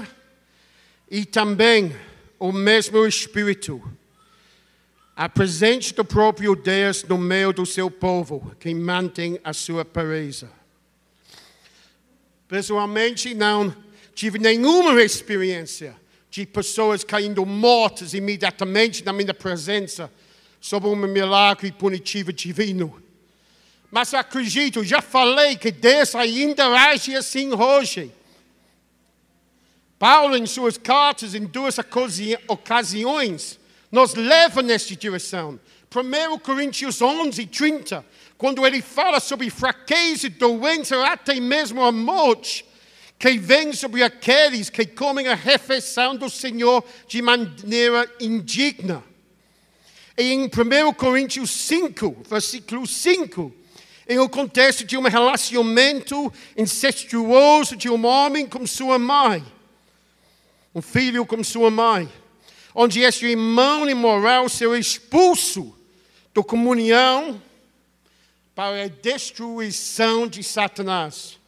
e 1.09 1.25
também 1.25 1.95
o 2.38 2.51
mesmo 2.51 3.05
Espírito, 3.05 3.82
a 5.15 5.27
presença 5.27 5.93
do 5.93 6.05
próprio 6.05 6.55
Deus 6.55 7.03
no 7.03 7.17
meio 7.17 7.53
do 7.53 7.65
seu 7.65 7.89
povo, 7.89 8.55
que 8.59 8.73
mantém 8.73 9.39
a 9.43 9.53
sua 9.53 9.84
pureza. 9.84 10.59
Pessoalmente, 12.49 13.35
não 13.35 13.73
tive 14.15 14.39
nenhuma 14.39 14.99
experiência 15.03 15.95
de 16.31 16.47
pessoas 16.47 17.03
caindo 17.03 17.45
mortas 17.45 18.15
imediatamente 18.15 19.05
na 19.05 19.13
minha 19.13 19.35
presença 19.35 20.11
sobre 20.59 20.89
um 20.89 20.95
milagre 20.95 21.71
punitivo 21.71 22.33
divino. 22.33 23.01
Mas 23.91 24.15
acredito, 24.15 24.83
já 24.83 24.99
falei 24.99 25.57
que 25.57 25.71
Deus 25.71 26.15
ainda 26.15 26.67
age 26.67 27.15
assim 27.15 27.53
hoje. 27.53 28.11
Paulo, 29.99 30.35
em 30.35 30.47
suas 30.47 30.75
cartas, 30.75 31.35
em 31.35 31.45
duas 31.45 31.75
ocasiões, 32.47 33.59
nos 33.91 34.15
leva 34.15 34.63
nesta 34.63 34.95
direção. 34.95 35.59
1 35.95 36.39
Coríntios 36.39 36.99
11, 36.99 37.45
30, 37.45 38.05
quando 38.39 38.65
ele 38.65 38.81
fala 38.81 39.19
sobre 39.19 39.49
fraqueza, 39.49 40.29
doença, 40.29 41.05
até 41.05 41.37
mesmo 41.41 41.83
a 41.83 41.91
morte, 41.91 42.65
que 43.19 43.37
vem 43.37 43.73
sobre 43.73 44.01
aqueles 44.01 44.69
que 44.69 44.85
comem 44.85 45.27
a 45.27 45.35
refeição 45.35 46.15
do 46.15 46.29
Senhor 46.29 46.81
de 47.05 47.21
maneira 47.21 48.09
indigna. 48.17 49.03
E 50.17 50.31
em 50.31 50.45
1 50.45 50.93
Coríntios 50.93 51.51
5, 51.51 52.15
versículo 52.29 52.87
5, 52.87 53.53
em 54.07 54.19
um 54.19 54.27
contexto 54.29 54.85
de 54.85 54.97
um 54.97 55.01
relacionamento 55.01 56.31
incestuoso 56.55 57.75
de 57.75 57.89
um 57.89 58.05
homem 58.05 58.47
com 58.47 58.65
sua 58.65 58.97
mãe, 58.97 59.43
um 60.73 60.81
filho 60.81 61.25
com 61.25 61.43
sua 61.43 61.69
mãe, 61.69 62.09
onde 62.73 63.01
este 63.01 63.25
irmão 63.25 63.89
imoral 63.89 64.47
será 64.47 64.79
expulso 64.79 65.75
da 66.33 66.41
comunhão 66.41 67.48
para 68.60 68.84
a 68.84 68.88
destruição 68.89 70.28
de 70.28 70.43
Satanás. 70.43 71.39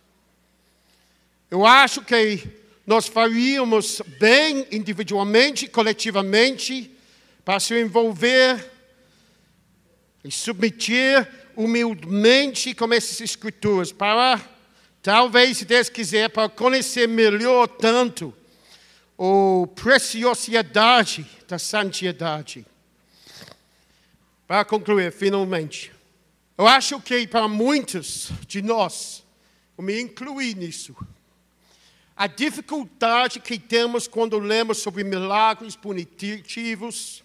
Eu 1.50 1.66
acho 1.66 2.02
que 2.06 2.42
nós 2.88 3.06
faríamos 3.06 4.02
bem 4.18 4.66
individualmente, 4.72 5.68
coletivamente, 5.68 6.90
para 7.44 7.60
se 7.60 7.78
envolver 7.78 8.66
e 10.24 10.32
submeter 10.32 11.30
humildemente 11.54 12.74
com 12.74 12.94
essas 12.94 13.20
escrituras, 13.20 13.92
para, 13.92 14.40
talvez, 15.04 15.58
se 15.58 15.66
Deus 15.66 15.90
quiser, 15.90 16.30
para 16.30 16.48
conhecer 16.48 17.10
melhor 17.10 17.68
tanto 17.68 18.34
a 19.20 19.68
preciosidade 19.68 21.30
da 21.46 21.60
santidade. 21.60 22.66
Para 24.48 24.64
concluir, 24.64 25.12
finalmente, 25.12 25.92
eu 26.58 26.68
acho 26.68 27.00
que 27.02 27.26
para 27.28 27.48
muitos 27.48 28.32
de 28.48 28.62
nós, 28.62 29.24
eu 29.78 29.84
me 29.84 30.00
incluí 30.00 30.54
nisso, 30.54 30.96
a 32.16 32.28
dificuldade 32.28 33.40
que 33.40 33.58
temos 33.58 34.08
quando 34.08 34.38
lemos 34.38 34.78
sobre 34.78 35.04
milagres 35.04 35.76
punitivos, 35.76 37.24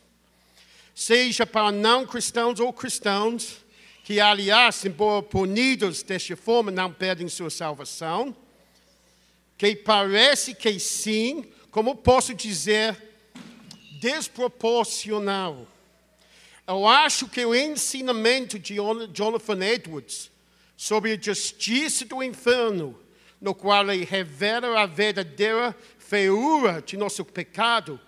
seja 0.95 1.45
para 1.45 1.71
não 1.71 2.07
cristãos 2.07 2.59
ou 2.61 2.73
cristãos, 2.73 3.59
que, 4.03 4.21
aliás, 4.21 4.85
embora 4.85 5.23
punidos 5.23 6.03
desta 6.03 6.37
forma, 6.37 6.71
não 6.71 6.93
perdem 6.93 7.29
sua 7.29 7.51
salvação, 7.51 8.35
que 9.59 9.77
parece 9.77 10.55
que 10.55 10.79
sim, 10.79 11.45
como 11.71 11.95
posso 11.97 12.33
dizer, 12.33 12.97
desproporcional. 14.01 15.67
Eu 16.67 16.87
acho 16.87 17.29
que 17.29 17.45
o 17.45 17.55
ensinamento 17.55 18.59
de 18.59 18.77
Jonathan 19.13 19.65
Edwards 19.65 20.31
sobre 20.77 21.13
a 21.13 21.19
justiça 21.21 22.05
do 22.05 22.23
inferno 22.23 22.99
no 23.41 23.55
qual 23.55 23.91
ele 23.91 24.05
revela 24.05 24.81
a 24.81 24.87
verdadeira 24.87 25.77
feiura 25.99 26.83
de 26.83 26.97
nosso 26.97 27.25
pecado, 27.25 28.01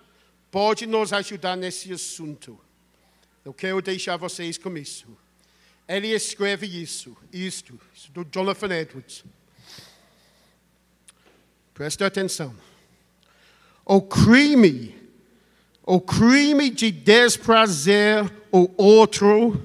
pode 0.49 0.85
nos 0.85 1.13
ajudar 1.13 1.55
nesse 1.55 1.91
assunto. 1.93 2.59
Eu 3.43 3.53
quero 3.53 3.81
deixar 3.81 4.17
vocês 4.17 4.57
com 4.57 4.75
isso. 4.77 5.05
Ele 5.87 6.07
escreve 6.07 6.65
isso, 6.67 7.15
isto, 7.31 7.79
do 8.09 8.25
Jonathan 8.31 8.73
Edwards. 8.75 9.23
Presta 11.73 12.05
atenção. 12.05 12.55
O 13.85 14.01
crime, 14.01 14.95
o 15.83 15.99
crime 15.99 16.69
de 16.69 16.91
desprazer 16.91 18.29
o 18.51 18.69
outro 18.77 19.61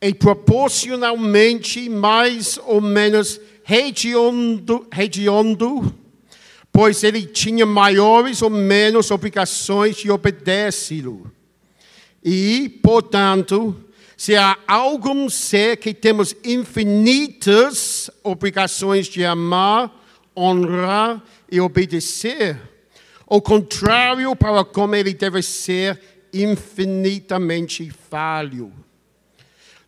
é 0.00 0.12
proporcionalmente 0.12 1.88
mais 1.88 2.58
ou 2.66 2.80
menos 2.80 3.40
hediondo, 3.68 5.94
pois 6.72 7.04
ele 7.04 7.24
tinha 7.24 7.64
maiores 7.64 8.42
ou 8.42 8.50
menos 8.50 9.10
obrigações 9.10 9.96
de 9.96 10.10
obedecê-lo. 10.10 11.30
E, 12.24 12.68
portanto, 12.82 13.76
se 14.16 14.36
há 14.36 14.56
algum 14.66 15.28
ser 15.28 15.76
que 15.76 15.94
temos 15.94 16.34
infinitas 16.44 18.10
obrigações 18.22 19.06
de 19.06 19.24
amar, 19.24 19.92
honrar 20.36 21.22
e 21.50 21.60
obedecer, 21.60 22.60
o 23.26 23.40
contrário 23.40 24.34
para 24.36 24.64
como 24.64 24.94
ele 24.94 25.14
deve 25.14 25.42
ser 25.42 26.00
infinitamente 26.32 27.90
falho. 27.90 28.72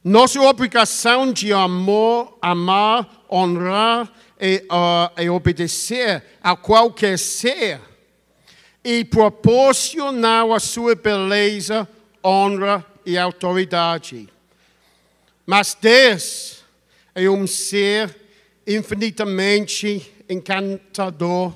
Nossa 0.03 0.41
obrigação 0.41 1.33
de 1.33 1.53
amor, 1.53 2.37
amar, 2.43 3.25
honrar 3.31 4.13
e, 4.39 4.63
uh, 4.71 5.21
e 5.21 5.31
obedecer 5.31 6.23
a 6.43 6.55
qualquer 6.55 7.19
ser 7.19 7.81
e 8.85 9.03
proporcionar 9.03 10.51
a 10.51 10.61
sua 10.61 10.95
beleza, 10.95 11.89
honra 12.23 12.85
e 13.07 13.17
autoridade. 13.17 14.29
Mas 15.47 15.77
Deus 15.81 16.63
é 17.15 17.29
um 17.31 17.47
ser 17.47 18.15
infinitamente 18.67 20.13
encantador, 20.29 21.55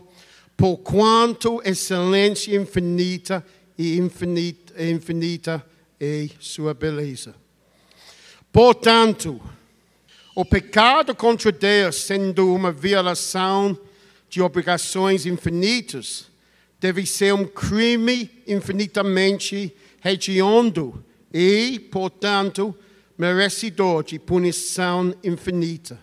por 0.57 0.79
quanto 0.79 1.61
excelência 1.65 2.57
infinita 2.57 3.45
e 3.77 3.99
infinita, 3.99 4.68
infinita 4.85 5.65
é 6.01 6.29
sua 6.39 6.75
beleza. 6.75 7.35
Portanto, 8.53 9.41
o 10.35 10.45
pecado 10.45 11.15
contra 11.15 11.51
Deus, 11.51 11.97
sendo 11.97 12.55
uma 12.55 12.71
violação 12.71 13.79
de 14.29 14.41
obrigações 14.41 15.27
infinitas, 15.27 16.29
deve 16.79 17.05
ser 17.07 17.35
um 17.35 17.45
crime 17.45 18.31
infinitamente 18.47 19.75
hediondo 20.05 21.05
e, 21.33 21.79
portanto, 21.91 22.75
merecedor 23.17 24.05
de 24.05 24.19
punição 24.19 25.15
infinita. 25.25 25.99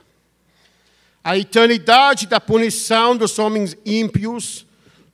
A 1.24 1.38
eternidade 1.38 2.28
da 2.28 2.40
punição 2.40 3.16
dos 3.16 3.40
homens 3.40 3.76
ímpios 3.86 4.65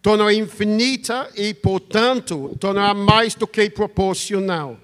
torna 0.02 0.34
infinita 0.34 1.30
e, 1.36 1.54
portanto, 1.54 2.56
torna 2.60 2.94
mais 2.94 3.36
do 3.36 3.46
que 3.46 3.70
proporcional. 3.70 4.78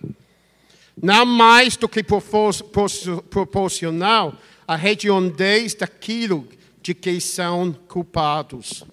Não 1.01 1.25
mais 1.25 1.75
do 1.75 1.89
que 1.89 2.03
proporcional 2.03 4.35
à 4.67 4.75
redondez 4.75 5.73
daquilo 5.73 6.47
de 6.81 6.93
que 6.93 7.19
são 7.19 7.73
culpados. 7.87 8.83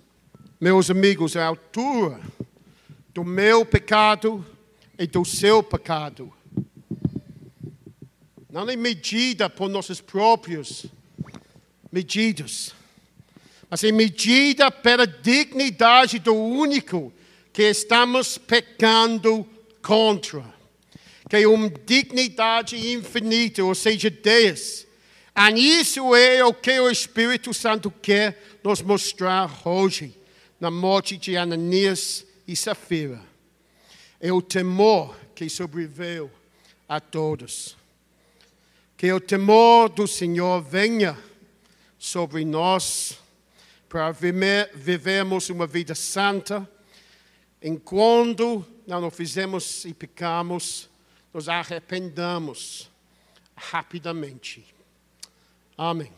Meus 0.60 0.90
amigos, 0.90 1.36
a 1.36 1.46
altura 1.46 2.20
do 3.12 3.24
meu 3.24 3.64
pecado 3.64 4.44
e 4.98 5.06
do 5.06 5.24
seu 5.24 5.62
pecado. 5.62 6.32
Não 8.50 8.68
é 8.68 8.76
medida 8.76 9.48
por 9.50 9.68
nossas 9.68 10.00
próprias 10.00 10.86
medidas, 11.90 12.74
é 13.82 13.90
medida 13.90 14.70
pela 14.70 15.06
dignidade 15.06 16.18
do 16.18 16.34
único 16.34 17.12
que 17.52 17.62
estamos 17.62 18.38
pecando 18.38 19.44
contra 19.82 20.54
que 21.28 21.36
é 21.36 21.48
uma 21.48 21.70
dignidade 21.70 22.76
infinita, 22.92 23.64
ou 23.64 23.74
seja, 23.74 24.10
Deus. 24.10 24.86
E 25.56 25.80
isso 25.80 26.14
é 26.14 26.44
o 26.44 26.52
que 26.52 26.78
o 26.78 26.90
Espírito 26.90 27.52
Santo 27.54 27.90
quer 27.90 28.40
nos 28.62 28.82
mostrar 28.82 29.50
hoje, 29.66 30.16
na 30.60 30.70
morte 30.70 31.16
de 31.16 31.36
Ananias 31.36 32.24
e 32.46 32.54
Safira. 32.54 33.20
É 34.20 34.32
o 34.32 34.40
temor 34.40 35.16
que 35.34 35.48
sobreviveu 35.48 36.30
a 36.88 37.00
todos. 37.00 37.76
Que 38.96 39.12
o 39.12 39.20
temor 39.20 39.88
do 39.88 40.06
Senhor 40.06 40.62
venha 40.62 41.18
sobre 41.98 42.44
nós 42.44 43.18
para 43.94 44.10
vivermos 44.10 45.50
uma 45.50 45.68
vida 45.68 45.94
santa, 45.94 46.68
enquanto 47.62 48.66
não 48.84 49.06
o 49.06 49.08
fizemos 49.08 49.84
e 49.84 49.94
pecamos 49.94 50.90
nos 51.32 51.48
arrependamos 51.48 52.90
rapidamente. 53.54 54.66
Amém. 55.78 56.12